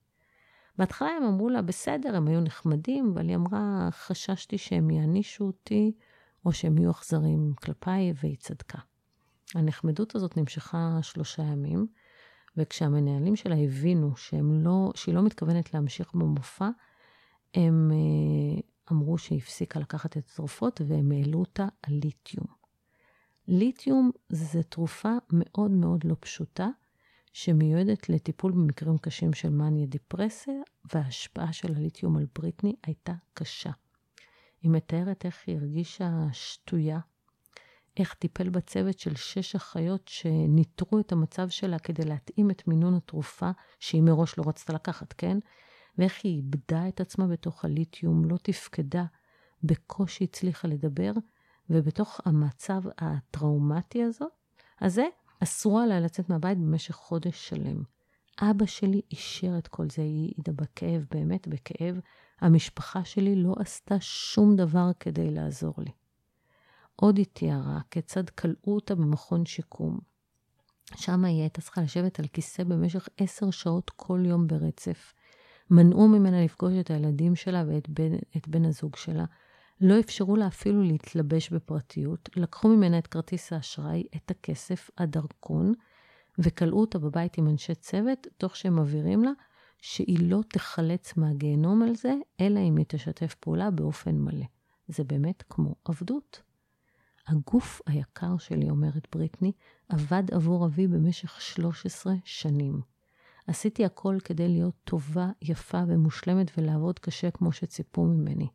בהתחלה 0.79 1.09
הם 1.09 1.23
אמרו 1.23 1.49
לה, 1.49 1.63
בסדר, 1.63 2.17
הם 2.17 2.29
היו 2.29 2.41
נחמדים, 2.41 3.13
אבל 3.15 3.29
היא 3.29 3.37
אמרה, 3.37 3.89
חששתי 3.91 4.59
שהם 4.59 4.91
יענישו 4.91 5.45
אותי, 5.45 5.93
או 6.45 6.53
שהם 6.53 6.79
יהיו 6.79 6.91
אכזרים 6.91 7.53
כלפיי, 7.63 8.13
והיא 8.23 8.37
צדקה. 8.37 8.79
הנחמדות 9.55 10.15
הזאת 10.15 10.37
נמשכה 10.37 10.99
שלושה 11.03 11.43
ימים, 11.43 11.87
וכשהמנהלים 12.59 13.37
שלה 13.37 13.57
הבינו 13.57 14.17
שהם 14.17 14.65
לא, 14.65 14.93
שהיא 14.95 15.15
לא 15.15 15.23
מתכוונת 15.23 15.75
להמשיך 15.75 16.15
במופע, 16.15 16.69
הם 17.55 17.91
אה, 17.93 18.61
אמרו 18.93 19.19
שהיא 19.19 19.39
הפסיקה 19.39 19.81
לקחת 19.81 20.17
את 20.17 20.23
התרופות 20.31 20.81
והם 20.87 21.13
העלו 21.13 21.39
אותה 21.39 21.67
על 21.83 21.95
ליתיום. 21.95 22.47
ליתיום 23.49 24.11
זה 24.29 24.63
תרופה 24.63 25.13
מאוד 25.33 25.71
מאוד 25.71 26.05
לא 26.05 26.17
פשוטה, 26.21 26.69
שמיועדת 27.33 28.09
לטיפול 28.09 28.53
במקרים 28.53 28.99
קשים 28.99 29.33
של 29.33 29.49
מניה 29.49 29.87
דיפרסיה, 29.87 30.55
וההשפעה 30.95 31.53
של 31.53 31.75
הליתיום 31.75 32.17
על 32.17 32.27
בריטני 32.35 32.75
הייתה 32.87 33.13
קשה. 33.35 33.71
היא 34.63 34.71
מתארת 34.71 35.25
איך 35.25 35.43
היא 35.47 35.57
הרגישה 35.57 36.11
שטויה, 36.33 36.99
איך 37.99 38.15
טיפל 38.15 38.49
בצוות 38.49 38.99
של 38.99 39.17
שש 39.17 39.55
אחיות 39.55 40.09
שניטרו 40.09 41.01
את 41.01 41.13
המצב 41.13 41.49
שלה 41.49 41.79
כדי 41.79 42.05
להתאים 42.05 42.51
את 42.51 42.69
מינון 42.69 42.95
התרופה 42.95 43.51
שהיא 43.81 44.03
מראש 44.03 44.39
לא 44.39 44.45
רצתה 44.47 44.73
לקחת, 44.73 45.13
כן? 45.13 45.39
ואיך 45.99 46.21
היא 46.25 46.37
איבדה 46.37 46.89
את 46.89 47.01
עצמה 47.01 47.27
בתוך 47.27 47.65
הליתיום, 47.65 48.25
לא 48.25 48.37
תפקדה, 48.43 49.05
בקושי 49.63 50.25
הצליחה 50.25 50.69
לדבר, 50.69 51.13
ובתוך 51.71 52.21
המצב 52.25 52.83
הטראומטי 52.99 54.03
הזאת, 54.03 54.33
הזה, 54.81 55.05
אסורה 55.43 55.87
לה 55.87 56.01
לצאת 56.01 56.31
מהבית 56.31 56.59
במשך 56.59 56.95
חודש 56.95 57.49
שלם. 57.49 57.83
אבא 58.41 58.67
שלי 58.67 59.01
אישר 59.11 59.59
את 59.59 59.69
כל 59.69 59.91
זה, 59.91 60.03
היא 60.03 60.33
העידה 60.35 60.53
בכאב, 60.53 61.05
באמת 61.11 61.49
בכאב. 61.49 62.01
המשפחה 62.41 63.05
שלי 63.05 63.37
לא 63.37 63.55
עשתה 63.59 64.01
שום 64.01 64.57
דבר 64.57 64.91
כדי 65.01 65.31
לעזור 65.31 65.75
לי. 65.79 65.91
עוד 67.01 67.19
היא 67.19 67.27
תיארה 67.33 67.81
כיצד 67.91 68.31
כלאו 68.31 68.75
אותה 68.75 68.95
במכון 68.95 69.47
שיקום. 69.47 69.99
שם 70.97 71.25
היא 71.25 71.41
הייתה 71.41 71.61
צריכה 71.61 71.81
לשבת 71.81 72.21
על 72.21 72.27
כיסא 72.27 72.65
במשך 72.65 73.09
עשר 73.17 73.51
שעות 73.51 73.91
כל 73.91 74.21
יום 74.25 74.47
ברצף. 74.47 75.15
מנעו 75.71 76.09
ממנה 76.09 76.45
לפגוש 76.45 76.73
את 76.81 76.91
הילדים 76.91 77.37
שלה 77.37 77.65
ואת 77.69 77.89
בן, 77.89 78.13
בן 78.47 78.65
הזוג 78.65 78.97
שלה. 78.97 79.25
לא 79.81 80.01
אפשרו 80.01 80.37
לה 80.37 80.47
אפילו 80.47 80.83
להתלבש 80.83 81.51
בפרטיות. 81.51 82.29
לקחו 82.37 82.69
ממנה 82.69 82.99
את 82.99 83.07
כרטיס 83.07 83.53
האשראי, 83.53 84.05
את 84.17 84.31
הכסף, 84.31 84.91
הדרכון, 84.99 85.73
וכלאו 86.39 86.81
אותה 86.81 86.99
בבית 86.99 87.39
עם 87.39 87.49
אנשי 87.49 87.75
צוות, 87.75 88.27
תוך 88.37 88.57
שהם 88.57 88.77
מבהירים 88.77 89.25
לה 89.25 89.31
שהיא 89.79 90.31
לא 90.31 90.41
תחלץ 90.49 91.17
מהגיהנום 91.17 91.83
על 91.83 91.95
זה, 91.95 92.15
אלא 92.41 92.61
אם 92.61 92.77
היא 92.77 92.87
תשתף 92.89 93.35
פעולה 93.35 93.71
באופן 93.71 94.15
מלא. 94.15 94.47
זה 94.89 95.05
באמת 95.05 95.43
כמו 95.49 95.75
עבדות. 95.85 96.48
הגוף 97.29 97.81
היקר 97.87 98.39
שלי, 98.39 98.71
אומרת 98.71 99.09
בריטני, 99.13 99.53
עבד 99.89 100.23
עבור 100.33 100.67
אבי 100.67 100.87
במשך 100.87 101.41
13 101.41 102.15
שנים. 102.25 102.81
עשיתי 103.47 103.85
הכל 103.85 104.17
כדי 104.25 104.49
להיות 104.49 104.75
טובה, 104.85 105.29
יפה 105.43 105.83
ומושלמת 105.89 106.51
ולעבוד 106.59 106.99
קשה 106.99 107.31
כמו 107.31 107.53
שציפו 107.53 108.05
ממני. 108.05 108.49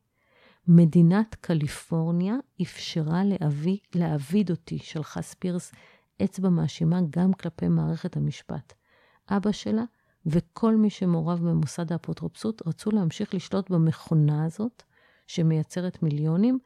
מדינת 0.68 1.36
קליפורניה 1.36 2.36
אפשרה 2.62 3.24
לאבי 3.24 3.80
להעביד 3.96 4.52
אותי, 4.52 4.80
שלחה 4.80 5.22
ספירס 5.22 5.72
אצבע 6.24 6.50
מאשימה 6.50 7.00
גם 7.10 7.34
כלפי 7.34 7.68
מערכת 7.68 8.18
המשפט. 8.18 8.74
אבא 9.30 9.52
שלה 9.52 9.84
וכל 10.26 10.76
מי 10.76 10.90
שמעורב 10.90 11.40
במוסד 11.50 11.92
האפוטרופסות 11.92 12.62
רצו 12.68 12.92
להמשיך 12.92 13.34
לשלוט 13.34 13.70
במכונה 13.70 14.46
הזאת, 14.46 14.84
שמייצרת 15.28 16.04
מיליונים, 16.04 16.60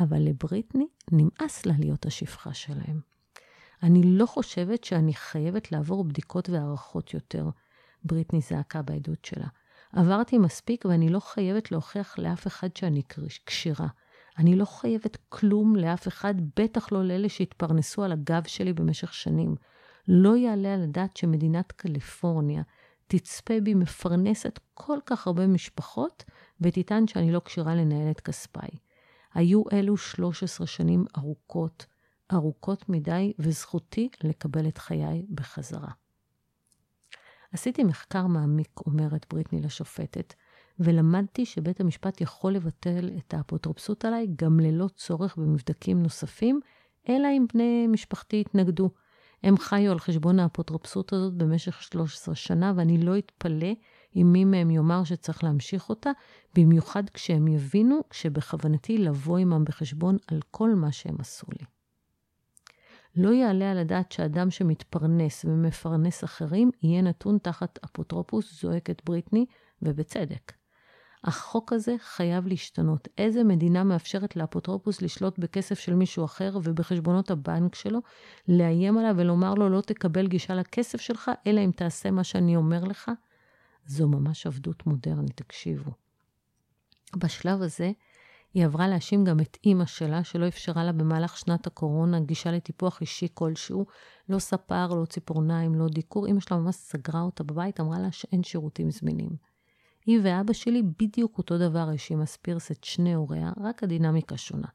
אבל 0.00 0.18
לבריטני 0.18 0.86
נמאס 1.12 1.66
לה 1.66 1.74
להיות 1.78 2.06
השפחה 2.06 2.54
שלהם. 2.54 3.00
אני 3.82 4.02
לא 4.04 4.26
חושבת 4.26 4.84
שאני 4.84 5.14
חייבת 5.14 5.72
לעבור 5.72 6.04
בדיקות 6.04 6.50
והערכות 6.50 7.14
יותר, 7.14 7.48
בריטני 8.04 8.40
זעקה 8.40 8.82
בעדות 8.82 9.24
שלה. 9.24 9.46
עברתי 9.92 10.38
מספיק 10.38 10.84
ואני 10.84 11.08
לא 11.08 11.20
חייבת 11.20 11.72
להוכיח 11.72 12.18
לאף 12.18 12.46
אחד 12.46 12.76
שאני 12.76 13.02
כשירה. 13.46 13.88
אני 14.38 14.56
לא 14.56 14.64
חייבת 14.64 15.16
כלום 15.28 15.76
לאף 15.76 16.08
אחד, 16.08 16.34
בטח 16.56 16.92
לא 16.92 17.04
לאלה 17.04 17.28
שהתפרנסו 17.28 18.04
על 18.04 18.12
הגב 18.12 18.42
שלי 18.46 18.72
במשך 18.72 19.14
שנים. 19.14 19.54
לא 20.08 20.36
יעלה 20.36 20.74
על 20.74 20.82
הדעת 20.82 21.16
שמדינת 21.16 21.72
קליפורניה 21.72 22.62
תצפה 23.06 23.60
בי 23.62 23.74
מפרנסת 23.74 24.58
כל 24.74 24.98
כך 25.06 25.26
הרבה 25.26 25.46
משפחות, 25.46 26.24
ותטען 26.60 27.06
שאני 27.06 27.32
לא 27.32 27.40
כשירה 27.44 27.74
לנהל 27.74 28.10
את 28.10 28.20
כספיי. 28.20 28.70
היו 29.34 29.62
אלו 29.72 29.96
13 29.96 30.66
שנים 30.66 31.04
ארוכות, 31.18 31.86
ארוכות 32.32 32.88
מדי, 32.88 33.32
וזכותי 33.38 34.08
לקבל 34.24 34.68
את 34.68 34.78
חיי 34.78 35.26
בחזרה. 35.30 35.90
עשיתי 37.52 37.84
מחקר 37.84 38.26
מעמיק, 38.26 38.80
אומרת 38.86 39.26
בריטני 39.30 39.60
לשופטת, 39.60 40.34
ולמדתי 40.78 41.46
שבית 41.46 41.80
המשפט 41.80 42.20
יכול 42.20 42.52
לבטל 42.52 43.10
את 43.18 43.34
האפוטרופסות 43.34 44.04
עליי 44.04 44.26
גם 44.36 44.60
ללא 44.60 44.88
צורך 44.88 45.36
במבדקים 45.36 46.02
נוספים, 46.02 46.60
אלא 47.08 47.28
אם 47.28 47.46
בני 47.54 47.86
משפחתי 47.86 48.36
יתנגדו. 48.40 48.90
הם 49.42 49.58
חיו 49.58 49.92
על 49.92 49.98
חשבון 49.98 50.38
האפוטרופסות 50.38 51.12
הזאת 51.12 51.34
במשך 51.34 51.82
13 51.82 52.34
שנה, 52.34 52.72
ואני 52.76 52.98
לא 52.98 53.18
אתפלא 53.18 53.72
אם 54.16 54.28
מי 54.32 54.44
מהם 54.44 54.70
יאמר 54.70 55.04
שצריך 55.04 55.44
להמשיך 55.44 55.88
אותה, 55.88 56.10
במיוחד 56.54 57.10
כשהם 57.10 57.48
יבינו 57.48 58.00
שבכוונתי 58.10 58.98
לבוא 58.98 59.38
עמם 59.38 59.64
בחשבון 59.64 60.16
על 60.26 60.40
כל 60.50 60.74
מה 60.74 60.92
שהם 60.92 61.16
עשו 61.18 61.46
לי. 61.58 61.64
לא 63.16 63.28
יעלה 63.34 63.70
על 63.70 63.78
הדעת 63.78 64.12
שאדם 64.12 64.50
שמתפרנס 64.50 65.44
ומפרנס 65.44 66.24
אחרים 66.24 66.70
יהיה 66.82 67.02
נתון 67.02 67.38
תחת 67.38 67.78
אפוטרופוס, 67.84 68.62
זועקת 68.62 69.02
בריטני, 69.04 69.46
ובצדק. 69.82 70.52
החוק 71.24 71.72
הזה 71.72 71.96
חייב 71.98 72.46
להשתנות. 72.46 73.08
איזה 73.18 73.44
מדינה 73.44 73.84
מאפשרת 73.84 74.36
לאפוטרופוס 74.36 75.02
לשלוט 75.02 75.38
בכסף 75.38 75.78
של 75.78 75.94
מישהו 75.94 76.24
אחר 76.24 76.58
ובחשבונות 76.62 77.30
הבנק 77.30 77.74
שלו, 77.74 77.98
לאיים 78.48 78.98
עליו 78.98 79.14
ולומר 79.18 79.54
לו 79.54 79.68
לא 79.68 79.80
תקבל 79.80 80.26
גישה 80.26 80.54
לכסף 80.54 81.00
שלך, 81.00 81.30
אלא 81.46 81.60
אם 81.60 81.70
תעשה 81.76 82.10
מה 82.10 82.24
שאני 82.24 82.56
אומר 82.56 82.84
לך? 82.84 83.10
זו 83.86 84.08
ממש 84.08 84.46
עבדות 84.46 84.86
מודרנית, 84.86 85.36
תקשיבו. 85.36 85.90
בשלב 87.16 87.62
הזה, 87.62 87.92
היא 88.54 88.64
עברה 88.64 88.88
להאשים 88.88 89.24
גם 89.24 89.40
את 89.40 89.58
אימא 89.64 89.86
שלה, 89.86 90.24
שלא 90.24 90.48
אפשרה 90.48 90.84
לה 90.84 90.92
במהלך 90.92 91.36
שנת 91.36 91.66
הקורונה 91.66 92.20
גישה 92.20 92.50
לטיפוח 92.50 93.00
אישי 93.00 93.28
כלשהו, 93.34 93.86
לא 94.28 94.38
ספר, 94.38 94.94
לא 94.94 95.04
ציפורניים, 95.04 95.74
לא 95.74 95.88
דיקור. 95.88 96.26
אימא 96.26 96.40
שלה 96.40 96.56
ממש 96.56 96.74
סגרה 96.74 97.20
אותה 97.20 97.44
בבית, 97.44 97.80
אמרה 97.80 97.98
לה 97.98 98.12
שאין 98.12 98.42
שירותים 98.42 98.90
זמינים. 98.90 99.36
היא 100.06 100.20
ואבא 100.22 100.52
שלי 100.52 100.82
בדיוק 100.98 101.38
אותו 101.38 101.58
דבר 101.58 101.88
האשימה 101.88 102.26
ספירס 102.26 102.70
את 102.70 102.84
שני 102.84 103.14
הוריה, 103.14 103.52
רק 103.60 103.82
הדינמיקה 103.82 104.36
שונה. 104.36 104.68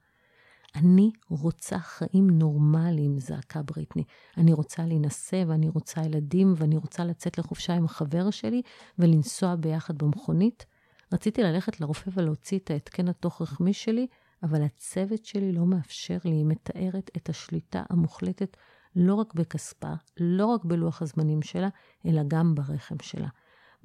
אני 0.75 1.11
רוצה 1.29 1.79
חיים 1.79 2.29
נורמליים, 2.29 3.19
זעקה 3.19 3.61
בריטני. 3.61 4.03
אני 4.37 4.53
רוצה 4.53 4.85
להינשא 4.85 5.43
ואני 5.47 5.69
רוצה 5.69 6.01
ילדים 6.01 6.53
ואני 6.57 6.77
רוצה 6.77 7.05
לצאת 7.05 7.37
לחופשה 7.37 7.73
עם 7.73 7.85
החבר 7.85 8.29
שלי 8.29 8.61
ולנסוע 8.99 9.55
ביחד 9.55 9.97
במכונית. 9.97 10.65
רציתי 11.13 11.43
ללכת 11.43 11.81
לרופא 11.81 12.09
ולהוציא 12.13 12.59
את 12.59 12.71
ההתקן 12.71 13.07
התוך-רחמי 13.07 13.73
שלי, 13.73 14.07
אבל 14.43 14.63
הצוות 14.63 15.25
שלי 15.25 15.51
לא 15.51 15.65
מאפשר 15.65 16.17
לי, 16.25 16.35
היא 16.35 16.45
מתארת 16.45 17.11
את 17.17 17.29
השליטה 17.29 17.83
המוחלטת 17.89 18.57
לא 18.95 19.15
רק 19.15 19.33
בכספה, 19.33 19.93
לא 20.19 20.45
רק 20.45 20.65
בלוח 20.65 21.01
הזמנים 21.01 21.41
שלה, 21.41 21.69
אלא 22.05 22.21
גם 22.27 22.55
ברחם 22.55 22.95
שלה. 23.01 23.27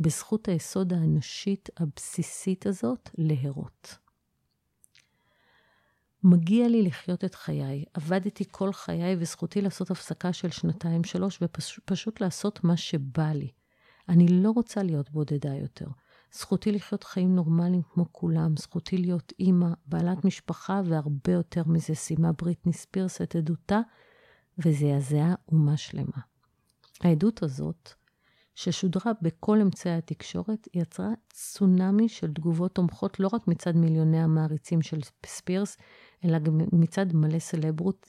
בזכות 0.00 0.48
היסוד 0.48 0.92
האנושית 0.92 1.68
הבסיסית 1.76 2.66
הזאת 2.66 3.10
להרות. 3.18 4.01
מגיע 6.24 6.68
לי 6.68 6.82
לחיות 6.82 7.24
את 7.24 7.34
חיי. 7.34 7.84
עבדתי 7.94 8.44
כל 8.50 8.72
חיי 8.72 9.16
וזכותי 9.18 9.60
לעשות 9.60 9.90
הפסקה 9.90 10.32
של 10.32 10.50
שנתיים-שלוש 10.50 11.38
ופשוט 11.42 12.20
לעשות 12.20 12.64
מה 12.64 12.76
שבא 12.76 13.32
לי. 13.32 13.50
אני 14.08 14.28
לא 14.28 14.50
רוצה 14.50 14.82
להיות 14.82 15.10
בודדה 15.10 15.54
יותר. 15.54 15.86
זכותי 16.32 16.72
לחיות 16.72 17.04
חיים 17.04 17.34
נורמליים 17.34 17.82
כמו 17.82 18.06
כולם, 18.12 18.56
זכותי 18.56 18.96
להיות 18.96 19.32
אימא, 19.38 19.68
בעלת 19.86 20.24
משפחה, 20.24 20.80
והרבה 20.84 21.32
יותר 21.32 21.62
מזה 21.66 21.94
סיימה 21.94 22.32
בריטני 22.32 22.72
ספירס 22.72 23.22
את 23.22 23.36
עדותה, 23.36 23.80
וזעזעה 24.58 25.34
אומה 25.48 25.76
שלמה. 25.76 26.18
העדות 27.00 27.42
הזאת, 27.42 27.92
ששודרה 28.54 29.12
בכל 29.22 29.60
אמצעי 29.60 29.92
התקשורת, 29.92 30.68
יצרה 30.74 31.08
צונאמי 31.30 32.08
של 32.08 32.32
תגובות 32.32 32.74
תומכות 32.74 33.20
לא 33.20 33.28
רק 33.32 33.48
מצד 33.48 33.76
מיליוני 33.76 34.22
המעריצים 34.22 34.82
של 34.82 34.98
ספירס, 35.26 35.76
אלא 36.24 36.38
גם 36.38 36.60
מצד 36.72 37.06
מלא 37.14 37.38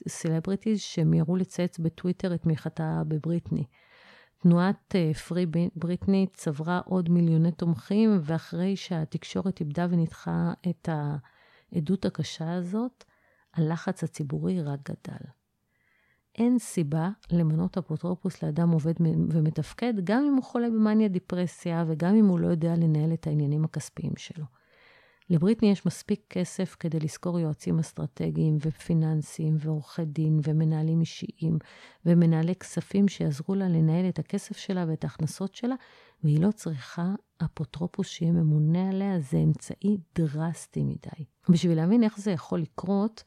celebrities 0.08 0.80
שמיהרו 0.80 1.36
לצייץ 1.36 1.78
בטוויטר 1.78 2.34
את 2.34 2.42
תמיכתם 2.42 3.02
בבריטני. 3.08 3.64
תנועת 4.44 4.94
Free 5.28 5.46
אה, 5.56 5.66
בריטני 5.76 6.26
צברה 6.32 6.80
עוד 6.84 7.08
מיליוני 7.10 7.52
תומכים, 7.52 8.20
ואחרי 8.22 8.76
שהתקשורת 8.76 9.60
עיבדה 9.60 9.86
וניתחה 9.90 10.52
את 10.68 10.88
העדות 11.72 12.04
הקשה 12.04 12.52
הזאת, 12.52 13.04
הלחץ 13.54 14.04
הציבורי 14.04 14.62
רק 14.62 14.90
גדל. 14.90 15.24
אין 16.38 16.58
סיבה 16.58 17.10
למנות 17.30 17.78
אפוטרופוס 17.78 18.42
לאדם 18.42 18.70
עובד 18.70 18.94
ומתפקד, 19.30 19.94
גם 20.04 20.24
אם 20.24 20.34
הוא 20.34 20.42
חולה 20.42 20.70
במאניה 20.70 21.08
דיפרסיה 21.08 21.84
וגם 21.88 22.14
אם 22.14 22.26
הוא 22.26 22.38
לא 22.38 22.46
יודע 22.46 22.74
לנהל 22.76 23.12
את 23.12 23.26
העניינים 23.26 23.64
הכספיים 23.64 24.12
שלו. 24.16 24.44
לבריטני 25.30 25.70
יש 25.70 25.86
מספיק 25.86 26.20
כסף 26.30 26.76
כדי 26.80 27.00
לשכור 27.00 27.40
יועצים 27.40 27.78
אסטרטגיים 27.78 28.58
ופיננסיים 28.60 29.56
ועורכי 29.58 30.04
דין 30.04 30.40
ומנהלים 30.44 31.00
אישיים 31.00 31.58
ומנהלי 32.06 32.54
כספים 32.54 33.08
שיעזרו 33.08 33.54
לה 33.54 33.68
לנהל 33.68 34.08
את 34.08 34.18
הכסף 34.18 34.56
שלה 34.56 34.84
ואת 34.88 35.04
ההכנסות 35.04 35.54
שלה, 35.54 35.74
והיא 36.22 36.40
לא 36.40 36.50
צריכה 36.50 37.14
אפוטרופוס 37.44 38.08
שיהיה 38.08 38.32
ממונה 38.32 38.88
עליה, 38.88 39.20
זה 39.20 39.36
אמצעי 39.36 39.96
דרסטי 40.14 40.82
מדי. 40.82 41.24
בשביל 41.48 41.76
להבין 41.76 42.04
איך 42.04 42.18
זה 42.18 42.30
יכול 42.30 42.60
לקרות, 42.60 43.24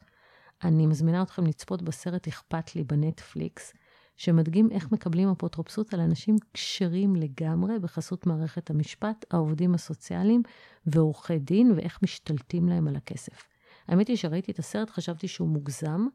אני 0.64 0.86
מזמינה 0.86 1.22
אתכם 1.22 1.46
לצפות 1.46 1.82
בסרט 1.82 2.28
אכפת 2.28 2.76
לי 2.76 2.84
בנטפליקס, 2.84 3.72
שמדגים 4.18 4.70
איך 4.70 4.92
מקבלים 4.92 5.28
אפוטרופסות 5.28 5.94
על 5.94 6.00
אנשים 6.00 6.36
כשרים 6.54 7.16
לגמרי 7.16 7.78
בחסות 7.78 8.26
מערכת 8.26 8.70
המשפט, 8.70 9.24
העובדים 9.30 9.74
הסוציאליים 9.74 10.42
ועורכי 10.86 11.38
דין, 11.38 11.72
ואיך 11.76 11.98
משתלטים 12.02 12.68
להם 12.68 12.88
על 12.88 12.96
הכסף. 12.96 13.46
האמת 13.88 14.08
היא 14.08 14.16
שראיתי 14.16 14.52
את 14.52 14.58
הסרט, 14.58 14.90
חשבתי 14.90 15.28
שהוא 15.28 15.48
מוגזם. 15.48 16.06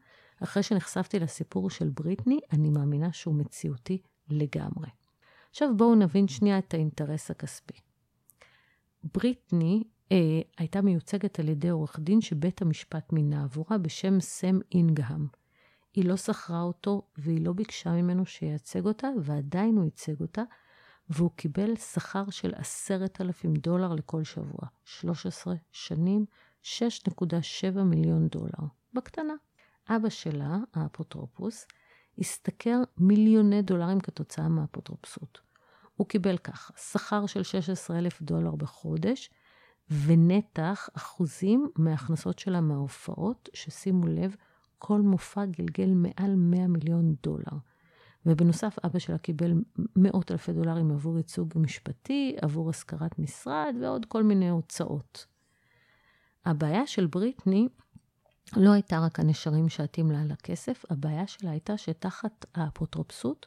אחרי 0.43 0.63
שנחשפתי 0.63 1.19
לסיפור 1.19 1.69
של 1.69 1.89
בריטני, 1.89 2.39
אני 2.51 2.69
מאמינה 2.69 3.13
שהוא 3.13 3.36
מציאותי 3.36 4.01
לגמרי. 4.29 4.89
עכשיו 5.50 5.69
בואו 5.77 5.95
נבין 5.95 6.27
שנייה 6.27 6.57
את 6.57 6.74
האינטרס 6.74 7.31
הכספי. 7.31 7.79
בריטני 9.13 9.83
אה, 10.12 10.17
הייתה 10.57 10.81
מיוצגת 10.81 11.39
על 11.39 11.50
ידי 11.50 11.69
עורך 11.69 12.00
דין 12.00 12.22
שבית 12.22 12.62
המשפט 12.62 13.13
מינה 13.13 13.43
עבורה 13.43 13.77
בשם 13.77 14.19
סם 14.19 14.60
אינגהם. 14.72 15.42
היא 15.93 16.05
לא 16.05 16.17
שכרה 16.17 16.62
אותו 16.62 17.01
והיא 17.17 17.45
לא 17.45 17.53
ביקשה 17.53 17.91
ממנו 17.91 18.25
שייצג 18.25 18.85
אותה, 18.85 19.07
ועדיין 19.23 19.77
הוא 19.77 19.86
ייצג 19.86 20.21
אותה, 20.21 20.43
והוא 21.10 21.32
קיבל 21.36 21.75
שכר 21.75 22.29
של 22.29 22.53
עשרת 22.56 23.21
אלפים 23.21 23.53
דולר 23.53 23.93
לכל 23.93 24.23
שבוע. 24.23 24.60
13 24.86 25.56
שנים, 25.71 26.25
6.7 26.63 27.82
מיליון 27.86 28.27
דולר. 28.27 28.67
בקטנה. 28.93 29.34
אבא 29.89 30.10
שלה, 30.10 30.58
האפוטרופוס, 30.73 31.67
השתכר 32.17 32.82
מיליוני 32.97 33.62
דולרים 33.62 33.99
כתוצאה 33.99 34.47
מהאפוטרופסות. 34.47 35.41
הוא 35.95 36.08
קיבל 36.08 36.38
ככה, 36.38 36.73
שכר 36.77 37.25
של 37.25 37.43
16 37.43 37.97
אלף 37.97 38.21
דולר 38.21 38.56
בחודש, 38.56 39.29
ונתח 40.06 40.89
אחוזים 40.93 41.69
מההכנסות 41.75 42.39
שלה 42.39 42.62
מההופעות, 42.62 43.49
ששימו 43.53 44.08
לב, 44.08 44.36
כל 44.86 45.02
מופע 45.02 45.46
גלגל 45.46 45.89
מעל 45.93 46.36
100 46.36 46.67
מיליון 46.67 47.15
דולר. 47.24 47.58
ובנוסף, 48.26 48.78
אבא 48.86 49.00
שלה 49.00 49.17
קיבל 49.17 49.54
מאות 49.96 50.32
אלפי 50.32 50.54
דולרים 50.54 50.91
עבור 50.91 51.17
ייצוג 51.17 51.54
משפטי, 51.56 52.36
עבור 52.41 52.69
השכרת 52.69 53.19
משרד 53.19 53.76
ועוד 53.82 54.06
כל 54.06 54.24
מיני 54.24 54.50
הוצאות. 54.50 55.26
הבעיה 56.46 56.88
של 56.88 57.06
בריטני 57.06 57.67
לא 58.56 58.72
הייתה 58.72 59.00
רק 59.00 59.19
הנשרים 59.19 59.69
שעטים 59.69 60.12
לה 60.12 60.22
על 60.22 60.32
הכסף, 60.32 60.86
הבעיה 60.89 61.28
שלה 61.28 61.52
הייתה 61.52 61.78
שתחת 61.78 62.46
האפוטרופסות 62.56 63.46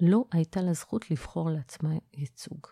לא 0.00 0.24
הייתה 0.32 0.62
לה 0.62 0.72
זכות 0.72 1.10
לבחור 1.10 1.50
לעצמה 1.50 1.94
ייצוג. 2.14 2.66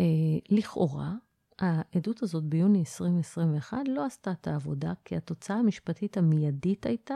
אה, 0.00 0.04
לכאורה, 0.50 1.14
העדות 1.60 2.22
הזאת 2.22 2.44
ביוני 2.44 2.78
2021 2.78 3.78
לא 3.88 4.06
עשתה 4.06 4.32
את 4.32 4.46
העבודה, 4.46 4.92
כי 5.04 5.16
התוצאה 5.16 5.56
המשפטית 5.56 6.16
המיידית 6.16 6.86
הייתה 6.86 7.14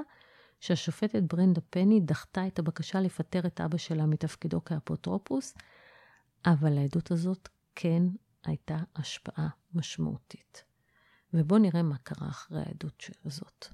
שהשופטת 0.61 1.22
ברנדה 1.22 1.61
פני 1.70 2.00
דחתה 2.00 2.46
את 2.46 2.59
הבקשה 2.59 3.00
לפטר 3.00 3.46
את 3.46 3.61
אבא 3.61 3.76
שלה 3.76 4.07
מתפקידו 4.07 4.64
כאפוטרופוס, 4.64 5.54
אבל 6.46 6.70
לעדות 6.70 7.11
הזאת 7.11 7.48
כן 7.74 8.02
הייתה 8.44 8.78
השפעה 8.96 9.48
משמעותית. 9.74 10.64
ובואו 11.35 11.61
נראה 11.61 11.83
מה 11.83 11.96
קרה 11.98 12.28
אחרי 12.28 12.59
העדות 12.61 13.04
הזאת. 13.24 13.66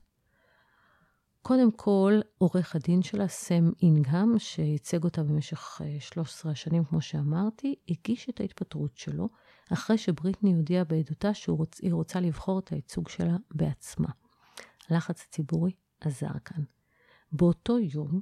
קודם 1.42 1.72
כל, 1.72 2.20
עורך 2.38 2.76
הדין 2.76 3.02
שלה, 3.02 3.28
סם 3.28 3.70
אינגהם, 3.82 4.38
שייצג 4.38 5.04
אותה 5.04 5.22
במשך 5.22 5.80
13 5.98 6.50
אה, 6.50 6.56
שנים, 6.56 6.84
כמו 6.84 7.00
שאמרתי, 7.00 7.74
הגיש 7.88 8.28
את 8.28 8.40
ההתפטרות 8.40 8.96
שלו, 8.96 9.28
אחרי 9.72 9.98
שבריטני 9.98 10.54
הודיעה 10.54 10.84
בעדותה 10.84 11.34
שהיא 11.34 11.92
רוצה 11.92 12.20
לבחור 12.20 12.58
את 12.58 12.68
הייצוג 12.68 13.08
שלה 13.08 13.36
בעצמה. 13.50 14.08
הלחץ 14.88 15.24
הציבורי 15.28 15.72
עזר 16.00 16.38
כאן. 16.44 16.62
באותו 17.32 17.78
יום, 17.78 18.20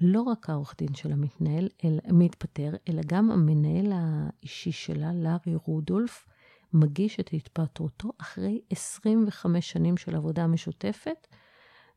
לא 0.00 0.22
רק 0.22 0.50
העורך 0.50 0.74
דין 0.78 0.94
שלה 0.94 1.16
מתנהל, 1.16 1.68
אל, 1.84 1.98
מתפטר, 2.12 2.74
אלא 2.88 3.02
גם 3.06 3.30
המנהל 3.30 3.92
האישי 3.92 4.72
שלה, 4.72 5.12
לארי 5.14 5.54
רודולף, 5.66 6.26
מגיש 6.72 7.20
את 7.20 7.30
התפטרותו 7.32 8.12
אחרי 8.18 8.60
25 8.70 9.70
שנים 9.70 9.96
של 9.96 10.16
עבודה 10.16 10.46
משותפת, 10.46 11.26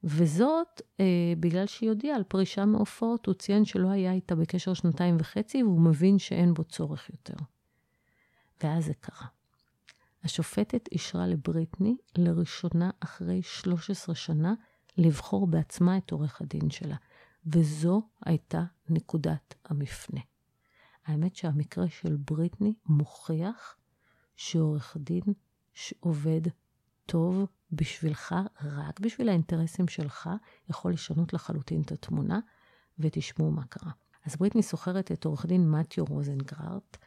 וזאת 0.04 0.82
אה, 1.00 1.34
בגלל 1.40 1.66
שהיא 1.66 1.90
הודיעה 1.90 2.16
על 2.16 2.24
פרישה 2.24 2.66
מהופעות. 2.66 3.26
הוא 3.26 3.34
ציין 3.34 3.66
שלא 3.66 3.90
היה 3.90 4.12
איתה 4.12 4.36
בקשר 4.36 4.74
שנתיים 4.74 5.18
וחצי, 5.20 5.64
והוא 5.64 5.82
מבין 5.82 6.20
שאין 6.20 6.54
בו 6.54 6.64
צורך 6.64 7.10
יותר. 7.10 7.36
ואז 8.64 8.86
זה 8.86 8.94
קרה. 8.94 9.28
השופטת 10.24 10.88
אישרה 10.92 11.28
לבריטני 11.28 11.98
לראשונה 12.18 12.90
אחרי 13.00 13.42
13 13.42 14.16
שנה 14.16 14.54
לבחור 14.98 15.48
בעצמה 15.48 15.98
את 15.98 16.12
עורך 16.12 16.42
הדין 16.42 16.70
שלה, 16.70 16.96
וזו 17.46 18.02
הייתה 18.26 18.64
נקודת 18.90 19.56
המפנה. 19.66 20.22
האמת 21.06 21.36
שהמקרה 21.36 21.90
של 21.90 22.18
בריטני 22.32 22.74
מוכיח 22.86 23.78
שעורך 24.36 24.98
דין 25.00 25.24
שעובד 25.74 26.42
טוב 27.06 27.46
בשבילך, 27.72 28.36
רק 28.64 29.00
בשביל 29.00 29.30
האינטרסים 29.30 29.88
שלך, 29.88 30.30
יכול 30.70 30.94
לשנות 30.94 31.34
לחלוטין 31.34 31.82
את 31.82 31.92
התמונה, 31.92 32.40
ותשמעו 33.00 33.52
מה 33.52 33.66
קרה. 33.66 33.92
אז 34.26 34.36
בריטני 34.36 34.64
סוחרת 34.64 35.12
את 35.12 35.26
עורך 35.26 35.46
דין 35.46 35.72
מתיו 35.72 36.06
רוזנגרט, 36.06 36.98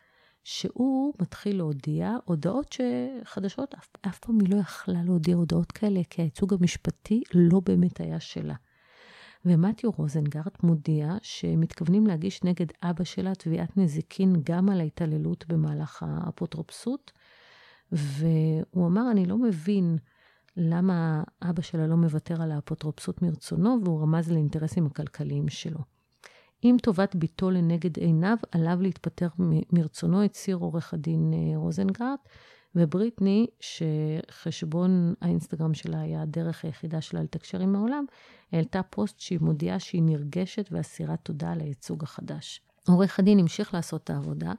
שהוא 0.44 1.14
מתחיל 1.20 1.56
להודיע 1.56 2.16
הודעות 2.24 2.72
שחדשות, 2.72 3.74
אף, 3.74 3.88
אף 4.08 4.18
פעם 4.18 4.40
היא 4.40 4.54
לא 4.54 4.56
יכלה 4.56 5.02
להודיע 5.02 5.36
הודעות 5.36 5.72
כאלה, 5.72 6.00
כי 6.10 6.22
הייצוג 6.22 6.54
המשפטי 6.54 7.22
לא 7.34 7.60
באמת 7.60 8.00
היה 8.00 8.20
שלה. 8.20 8.54
ומתיו 9.44 9.90
רוזנגרט 9.90 10.62
מודיע 10.62 11.14
שמתכוונים 11.22 12.06
להגיש 12.06 12.44
נגד 12.44 12.66
אבא 12.82 13.04
שלה 13.04 13.34
תביעת 13.34 13.76
נזיקין 13.76 14.32
גם 14.44 14.68
על 14.68 14.80
ההתעללות 14.80 15.44
במהלך 15.48 16.02
האפוטרופסות, 16.06 17.12
והוא 17.92 18.86
אמר, 18.86 19.10
אני 19.10 19.26
לא 19.26 19.38
מבין 19.38 19.98
למה 20.56 21.22
אבא 21.42 21.62
שלה 21.62 21.86
לא 21.86 21.96
מוותר 21.96 22.42
על 22.42 22.52
האפוטרופסות 22.52 23.22
מרצונו, 23.22 23.78
והוא 23.84 24.02
רמז 24.02 24.32
לאינטרסים 24.32 24.86
הכלכליים 24.86 25.48
שלו. 25.48 25.78
אם 26.64 26.76
טובת 26.82 27.14
ביתו 27.14 27.50
לנגד 27.50 27.96
עיניו, 27.96 28.36
עליו 28.52 28.78
להתפטר 28.80 29.28
מרצונו, 29.72 30.22
הצהיר 30.22 30.56
עורך 30.56 30.94
הדין 30.94 31.32
אה, 31.34 31.58
רוזנגרט, 31.58 32.28
ובריטני, 32.74 33.46
שחשבון 33.60 35.14
האינסטגרם 35.20 35.74
שלה 35.74 36.00
היה 36.00 36.22
הדרך 36.22 36.64
היחידה 36.64 37.00
שלה 37.00 37.22
לתקשר 37.22 37.60
עם 37.60 37.76
העולם, 37.76 38.04
העלתה 38.52 38.82
פוסט 38.82 39.20
שהיא 39.20 39.38
מודיעה 39.40 39.78
שהיא 39.80 40.02
נרגשת 40.02 40.68
ואסירת 40.72 41.18
תודה 41.22 41.52
על 41.52 41.60
הייצוג 41.60 42.02
החדש. 42.02 42.60
עורך 42.88 43.18
הדין 43.18 43.38
המשיך 43.38 43.74
לעשות 43.74 44.04
את 44.04 44.10
העבודה, 44.10 44.52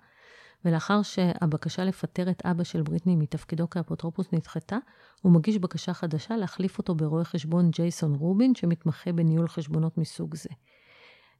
ולאחר 0.65 1.01
שהבקשה 1.01 1.83
לפטר 1.83 2.29
את 2.29 2.41
אבא 2.45 2.63
של 2.63 2.81
בריטני 2.81 3.15
מתפקידו 3.15 3.69
כאפוטרופוס 3.69 4.27
נדחתה, 4.33 4.77
הוא 5.21 5.31
מגיש 5.31 5.57
בקשה 5.57 5.93
חדשה 5.93 6.37
להחליף 6.37 6.77
אותו 6.77 6.95
ברואה 6.95 7.23
חשבון 7.23 7.69
ג'ייסון 7.69 8.15
רובין, 8.15 8.55
שמתמחה 8.55 9.11
בניהול 9.11 9.47
חשבונות 9.47 9.97
מסוג 9.97 10.35
זה. 10.35 10.49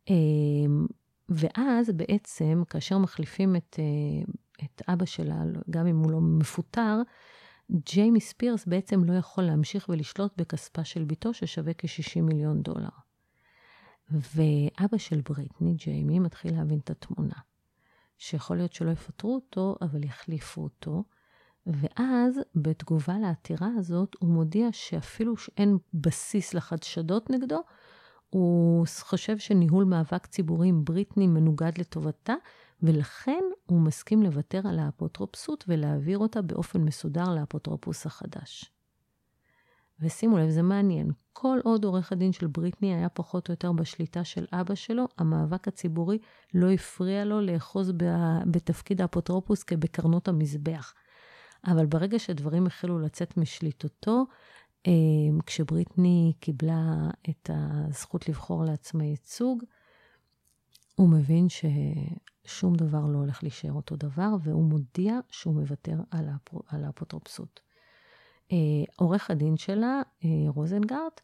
אמ, 0.09 0.85
ואז 1.29 1.89
בעצם, 1.89 2.63
כאשר 2.69 2.97
מחליפים 2.97 3.55
את, 3.55 3.79
אה, 3.79 4.33
את 4.65 4.81
אבא 4.87 5.05
שלה, 5.05 5.43
גם 5.69 5.87
אם 5.87 5.97
הוא 5.97 6.11
לא 6.11 6.21
מפוטר, 6.21 7.01
ג'יימי 7.71 8.21
ספירס 8.21 8.65
בעצם 8.65 9.03
לא 9.03 9.13
יכול 9.13 9.43
להמשיך 9.43 9.89
ולשלוט 9.89 10.31
בכספה 10.37 10.83
של 10.83 11.03
בתו, 11.03 11.33
ששווה 11.33 11.73
כ-60 11.77 12.21
מיליון 12.21 12.61
דולר. 12.61 12.89
ואבא 14.11 14.97
של 14.97 15.21
בריטני, 15.21 15.73
ג'יימי, 15.73 16.19
מתחיל 16.19 16.55
להבין 16.55 16.79
את 16.79 16.89
התמונה. 16.89 17.35
שיכול 18.17 18.57
להיות 18.57 18.73
שלא 18.73 18.91
יפטרו 18.91 19.35
אותו, 19.35 19.75
אבל 19.81 20.03
יחליפו 20.03 20.61
אותו. 20.63 21.03
ואז, 21.67 22.39
בתגובה 22.55 23.19
לעתירה 23.19 23.69
הזאת, 23.77 24.15
הוא 24.19 24.29
מודיע 24.29 24.67
שאפילו 24.71 25.37
שאין 25.37 25.77
בסיס 25.93 26.53
לחדשדות 26.53 27.29
נגדו, 27.29 27.61
הוא 28.33 28.85
חושב 28.99 29.37
שניהול 29.37 29.85
מאבק 29.85 30.25
ציבורי 30.25 30.67
עם 30.67 30.85
בריטני 30.85 31.27
מנוגד 31.27 31.71
לטובתה, 31.77 32.33
ולכן 32.83 33.43
הוא 33.65 33.81
מסכים 33.81 34.23
לוותר 34.23 34.61
על 34.67 34.79
האפוטרופסות 34.79 35.65
ולהעביר 35.67 36.17
אותה 36.17 36.41
באופן 36.41 36.81
מסודר 36.81 37.35
לאפוטרופוס 37.35 38.05
החדש. 38.05 38.71
ושימו 39.99 40.37
לב, 40.37 40.49
זה 40.49 40.61
מעניין. 40.61 41.11
כל 41.33 41.59
עוד 41.63 41.85
עורך 41.85 42.11
הדין 42.11 42.31
של 42.31 42.47
בריטני 42.47 42.93
היה 42.95 43.09
פחות 43.09 43.49
או 43.49 43.53
יותר 43.53 43.71
בשליטה 43.71 44.23
של 44.23 44.45
אבא 44.51 44.75
שלו, 44.75 45.05
המאבק 45.17 45.67
הציבורי 45.67 46.17
לא 46.53 46.71
הפריע 46.71 47.25
לו 47.25 47.41
לאחוז 47.41 47.91
בתפקיד 48.45 49.01
האפוטרופוס 49.01 49.63
כבקרנות 49.63 50.27
המזבח. 50.27 50.93
אבל 51.67 51.85
ברגע 51.85 52.19
שדברים 52.19 52.67
החלו 52.67 52.99
לצאת 52.99 53.37
משליטתו, 53.37 54.25
כשבריטני 55.45 56.33
קיבלה 56.39 57.09
את 57.29 57.49
הזכות 57.53 58.29
לבחור 58.29 58.65
לעצמה 58.65 59.05
ייצוג, 59.05 59.63
הוא 60.95 61.09
מבין 61.09 61.47
ששום 61.49 62.75
דבר 62.75 63.05
לא 63.07 63.17
הולך 63.17 63.43
להישאר 63.43 63.71
אותו 63.71 63.95
דבר, 63.95 64.29
והוא 64.43 64.63
מודיע 64.63 65.19
שהוא 65.29 65.55
מוותר 65.55 65.97
על 66.67 66.83
האפוטרופסות. 66.83 67.59
אה, 68.51 68.57
עורך 68.95 69.31
הדין 69.31 69.57
שלה, 69.57 70.01
אה, 70.25 70.29
רוזנגרט, 70.47 71.21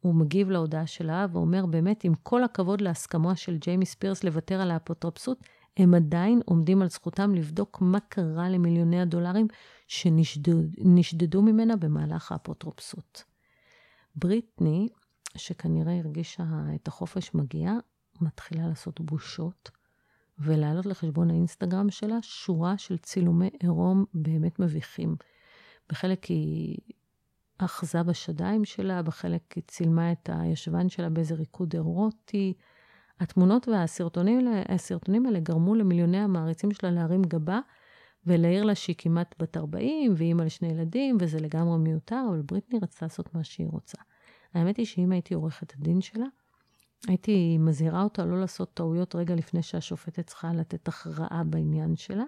הוא 0.00 0.14
מגיב 0.14 0.50
להודעה 0.50 0.86
שלה 0.86 1.26
ואומר, 1.32 1.66
באמת, 1.66 2.04
עם 2.04 2.14
כל 2.22 2.44
הכבוד 2.44 2.80
להסכמה 2.80 3.36
של 3.36 3.56
ג'יימי 3.56 3.86
ספירס 3.86 4.24
לוותר 4.24 4.60
על 4.60 4.70
האפוטרופסות, 4.70 5.38
הם 5.76 5.94
עדיין 5.94 6.40
עומדים 6.44 6.82
על 6.82 6.88
זכותם 6.88 7.34
לבדוק 7.34 7.80
מה 7.80 8.00
קרה 8.00 8.48
למיליוני 8.50 9.00
הדולרים 9.00 9.46
שנשדדו 9.88 11.42
ממנה 11.42 11.76
במהלך 11.76 12.32
האפוטרופסות. 12.32 13.24
בריטני, 14.16 14.88
שכנראה 15.36 15.98
הרגישה 15.98 16.44
את 16.74 16.88
החופש 16.88 17.34
מגיע, 17.34 17.72
מתחילה 18.20 18.68
לעשות 18.68 19.00
בושות, 19.00 19.70
ולהעלות 20.38 20.86
לחשבון 20.86 21.30
האינסטגרם 21.30 21.90
שלה 21.90 22.18
שורה 22.22 22.78
של 22.78 22.98
צילומי 22.98 23.50
עירום 23.60 24.04
באמת 24.14 24.58
מביכים. 24.58 25.16
בחלק 25.88 26.24
היא 26.24 26.78
אחזה 27.58 28.02
בשדיים 28.02 28.64
שלה, 28.64 29.02
בחלק 29.02 29.52
היא 29.52 29.62
צילמה 29.68 30.12
את 30.12 30.30
הישבן 30.32 30.88
שלה 30.88 31.10
באיזה 31.10 31.34
ריקוד 31.34 31.74
אירוטי. 31.74 32.54
התמונות 33.20 33.68
והסרטונים 33.68 34.48
הסרטונים 34.68 35.26
האלה 35.26 35.40
גרמו 35.40 35.74
למיליוני 35.74 36.18
המעריצים 36.18 36.72
שלה 36.72 36.90
להרים 36.90 37.22
גבה 37.22 37.60
ולהעיר 38.26 38.64
לה 38.64 38.74
שהיא 38.74 38.96
כמעט 38.98 39.34
בת 39.38 39.56
40 39.56 40.14
ואימא 40.16 40.42
לשני 40.42 40.68
ילדים, 40.68 41.16
וזה 41.20 41.40
לגמרי 41.40 41.78
מיותר, 41.78 42.24
אבל 42.28 42.42
בריטני 42.42 42.78
רצתה 42.82 43.04
לעשות 43.04 43.34
מה 43.34 43.44
שהיא 43.44 43.68
רוצה. 43.70 43.98
האמת 44.54 44.76
היא 44.76 44.86
שאם 44.86 45.12
הייתי 45.12 45.34
עורכת 45.34 45.74
הדין 45.74 46.00
שלה, 46.00 46.26
הייתי 47.08 47.58
מזהירה 47.58 48.02
אותה 48.02 48.24
לא 48.24 48.40
לעשות 48.40 48.74
טעויות 48.74 49.14
רגע 49.14 49.34
לפני 49.34 49.62
שהשופטת 49.62 50.26
צריכה 50.26 50.52
לתת 50.52 50.88
הכרעה 50.88 51.42
בעניין 51.44 51.96
שלה. 51.96 52.24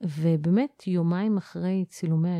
ובאמת, 0.00 0.86
יומיים 0.86 1.36
אחרי 1.36 1.84
צילומי 1.88 2.30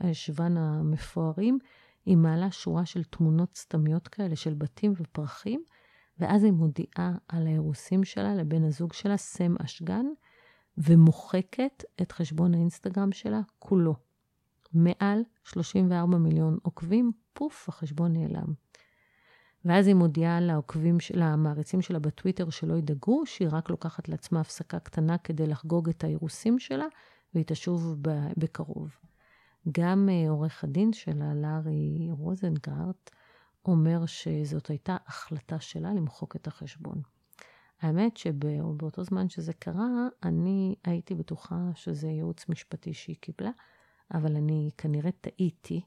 הישבן 0.00 0.56
המפוארים, 0.56 1.58
היא 2.06 2.16
מעלה 2.16 2.50
שורה 2.50 2.86
של 2.86 3.04
תמונות 3.04 3.56
סתמיות 3.56 4.08
כאלה 4.08 4.36
של 4.36 4.54
בתים 4.54 4.92
ופרחים, 4.96 5.62
ואז 6.18 6.44
היא 6.44 6.52
מודיעה 6.52 7.12
על 7.28 7.46
האירוסים 7.46 8.04
שלה 8.04 8.34
לבן 8.34 8.64
הזוג 8.64 8.92
שלה, 8.92 9.16
סם 9.16 9.54
אשגן, 9.64 10.06
ומוחקת 10.78 11.84
את 12.02 12.12
חשבון 12.12 12.54
האינסטגרם 12.54 13.12
שלה 13.12 13.40
כולו. 13.58 13.94
מעל 14.72 15.22
34 15.44 16.18
מיליון 16.18 16.58
עוקבים, 16.62 17.12
פוף, 17.32 17.68
החשבון 17.68 18.12
נעלם. 18.12 18.52
ואז 19.64 19.86
היא 19.86 19.94
מודיעה 19.94 20.40
לעוקבים, 20.40 20.96
למעריצים 21.14 21.82
שלה 21.82 21.98
בטוויטר 21.98 22.50
שלא 22.50 22.74
ידאגו, 22.74 23.26
שהיא 23.26 23.48
רק 23.52 23.70
לוקחת 23.70 24.08
לעצמה 24.08 24.40
הפסקה 24.40 24.78
קטנה 24.78 25.18
כדי 25.18 25.46
לחגוג 25.46 25.88
את 25.88 26.04
האירוסים 26.04 26.58
שלה, 26.58 26.86
והיא 27.34 27.44
תשוב 27.46 27.96
בקרוב. 28.36 28.96
גם 29.72 30.08
uh, 30.08 30.30
עורך 30.30 30.64
הדין 30.64 30.92
שלה, 30.92 31.34
לארי 31.34 32.08
רוזנגרט, 32.10 33.10
אומר 33.66 34.06
שזאת 34.06 34.66
הייתה 34.68 34.96
החלטה 35.06 35.60
שלה 35.60 35.94
למחוק 35.94 36.36
את 36.36 36.46
החשבון. 36.46 37.02
האמת 37.80 38.16
שבאותו 38.16 39.04
זמן 39.04 39.28
שזה 39.28 39.52
קרה, 39.52 40.08
אני 40.22 40.74
הייתי 40.84 41.14
בטוחה 41.14 41.56
שזה 41.74 42.08
ייעוץ 42.08 42.48
משפטי 42.48 42.94
שהיא 42.94 43.16
קיבלה, 43.20 43.50
אבל 44.14 44.36
אני 44.36 44.70
כנראה 44.78 45.10
טעיתי, 45.12 45.80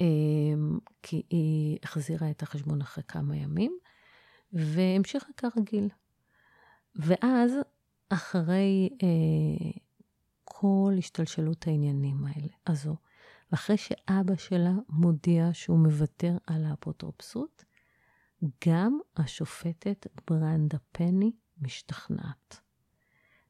אמ, 0.00 0.78
כי 1.02 1.22
היא 1.30 1.78
החזירה 1.82 2.30
את 2.30 2.42
החשבון 2.42 2.80
אחרי 2.80 3.04
כמה 3.08 3.36
ימים, 3.36 3.78
והמשיכה 4.52 5.32
כרגיל. 5.36 5.88
ואז, 6.94 7.52
אחרי 8.08 8.90
אה, 9.02 9.70
כל 10.44 10.94
השתלשלות 10.98 11.66
העניינים 11.66 12.24
האלה, 12.24 12.52
הזו, 12.66 12.96
ואחרי 13.52 13.76
שאבא 13.76 14.36
שלה 14.36 14.72
מודיע 14.88 15.48
שהוא 15.52 15.78
מוותר 15.78 16.36
על 16.46 16.64
האפוטרופסות, 16.64 17.64
גם 18.66 18.98
השופטת 19.16 20.06
ברנדה 20.30 20.78
פני 20.92 21.32
משתכנעת. 21.62 22.60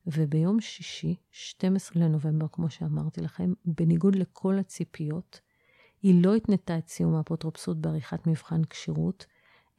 וביום 0.06 0.60
שישי, 0.60 1.16
12 1.30 2.02
לנובמבר, 2.02 2.46
כמו 2.52 2.70
שאמרתי 2.70 3.20
לכם, 3.20 3.52
בניגוד 3.64 4.16
לכל 4.16 4.58
הציפיות, 4.58 5.40
היא 6.02 6.24
לא 6.24 6.34
התנתה 6.34 6.78
את 6.78 6.88
סיום 6.88 7.14
האפוטרופסות 7.14 7.80
בעריכת 7.80 8.26
מבחן 8.26 8.64
כשירות, 8.64 9.26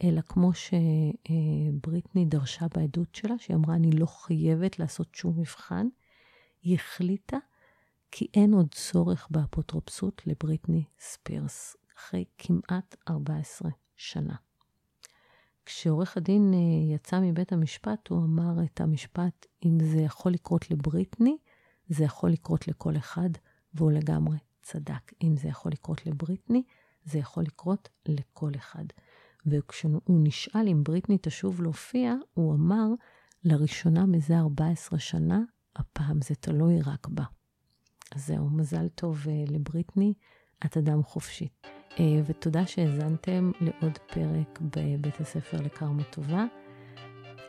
אלא 0.04 0.22
כמו 0.22 0.52
שבריטני 0.54 2.26
דרשה 2.26 2.66
בעדות 2.76 3.16
שלה, 3.16 3.38
שהיא 3.38 3.56
אמרה, 3.56 3.76
אני 3.76 3.92
לא 3.92 4.06
חייבת 4.06 4.80
לעשות 4.80 5.16
שום 5.16 5.40
מבחן, 5.40 5.88
היא 6.62 6.76
החליטה 6.76 7.38
כי 8.12 8.28
אין 8.34 8.54
עוד 8.54 8.74
צורך 8.74 9.28
באפוטרופסות 9.32 10.22
לבריטני 10.28 10.84
ספירס, 11.00 11.76
אחרי 11.98 12.26
כמעט 12.38 12.96
14 13.10 13.70
שנה. 13.96 14.36
כשעורך 15.66 16.18
הדין 16.18 16.54
אה, 16.54 16.96
יצא 16.96 17.20
מבית 17.20 17.54
המשפט, 17.54 18.08
הוא 18.08 18.24
אמר 18.24 18.64
את 18.64 18.82
המשפט, 18.82 19.46
אם 19.66 19.78
זה 19.80 20.02
יכול 20.02 20.32
לקרות 20.32 20.72
לבריטני, 20.72 21.38
זה 21.88 22.04
יכול 22.04 22.30
לקרות 22.30 22.68
לכל 22.68 22.98
אחד, 22.98 23.30
והוא 23.74 23.92
לגמרי 23.92 24.38
צדק. 24.62 25.14
אם 25.24 25.38
זה 25.38 25.48
יכול 25.48 25.72
לקרות 25.72 26.06
לבריטני, 26.06 26.64
זה 27.04 27.20
יכול 27.20 27.44
לקרות 27.44 27.90
לכל 28.06 28.52
אחד. 28.56 28.86
וכשהוא 29.46 30.02
נשאל 30.10 30.68
אם 30.68 30.84
בריטני 30.84 31.18
תשוב 31.22 31.62
להופיע, 31.62 32.14
הוא 32.34 32.54
אמר, 32.54 32.88
לראשונה 33.44 34.06
מזה 34.06 34.38
14 34.38 35.00
שנה, 35.00 35.42
הפעם 35.76 36.22
זה 36.22 36.36
תלוי 36.36 36.82
רק 36.82 37.08
בה. 37.08 37.24
אז 38.16 38.28
זהו, 38.28 38.50
מזל 38.50 38.88
טוב 38.88 39.26
אה, 39.30 39.44
לבריטני, 39.48 40.14
את 40.66 40.78
אדם 40.78 41.04
חופשי. 41.04 41.48
אה, 42.00 42.22
ותודה 42.26 42.66
שהאזנתם 42.66 43.52
לעוד 43.62 43.98
פרק 43.98 44.60
בבית 44.62 45.20
הספר 45.20 45.58
לקרמה 45.62 46.04
טובה. 46.04 46.46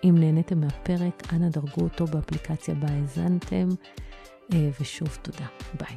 אם 0.05 0.15
נהניתם 0.19 0.61
מהפרק, 0.61 1.33
אנא 1.33 1.49
דרגו 1.49 1.83
אותו 1.83 2.07
באפליקציה 2.07 2.75
בה 2.75 2.89
האזנתם, 2.89 3.69
אה, 4.53 4.71
ושוב 4.81 5.19
תודה. 5.23 5.47
ביי. 5.81 5.97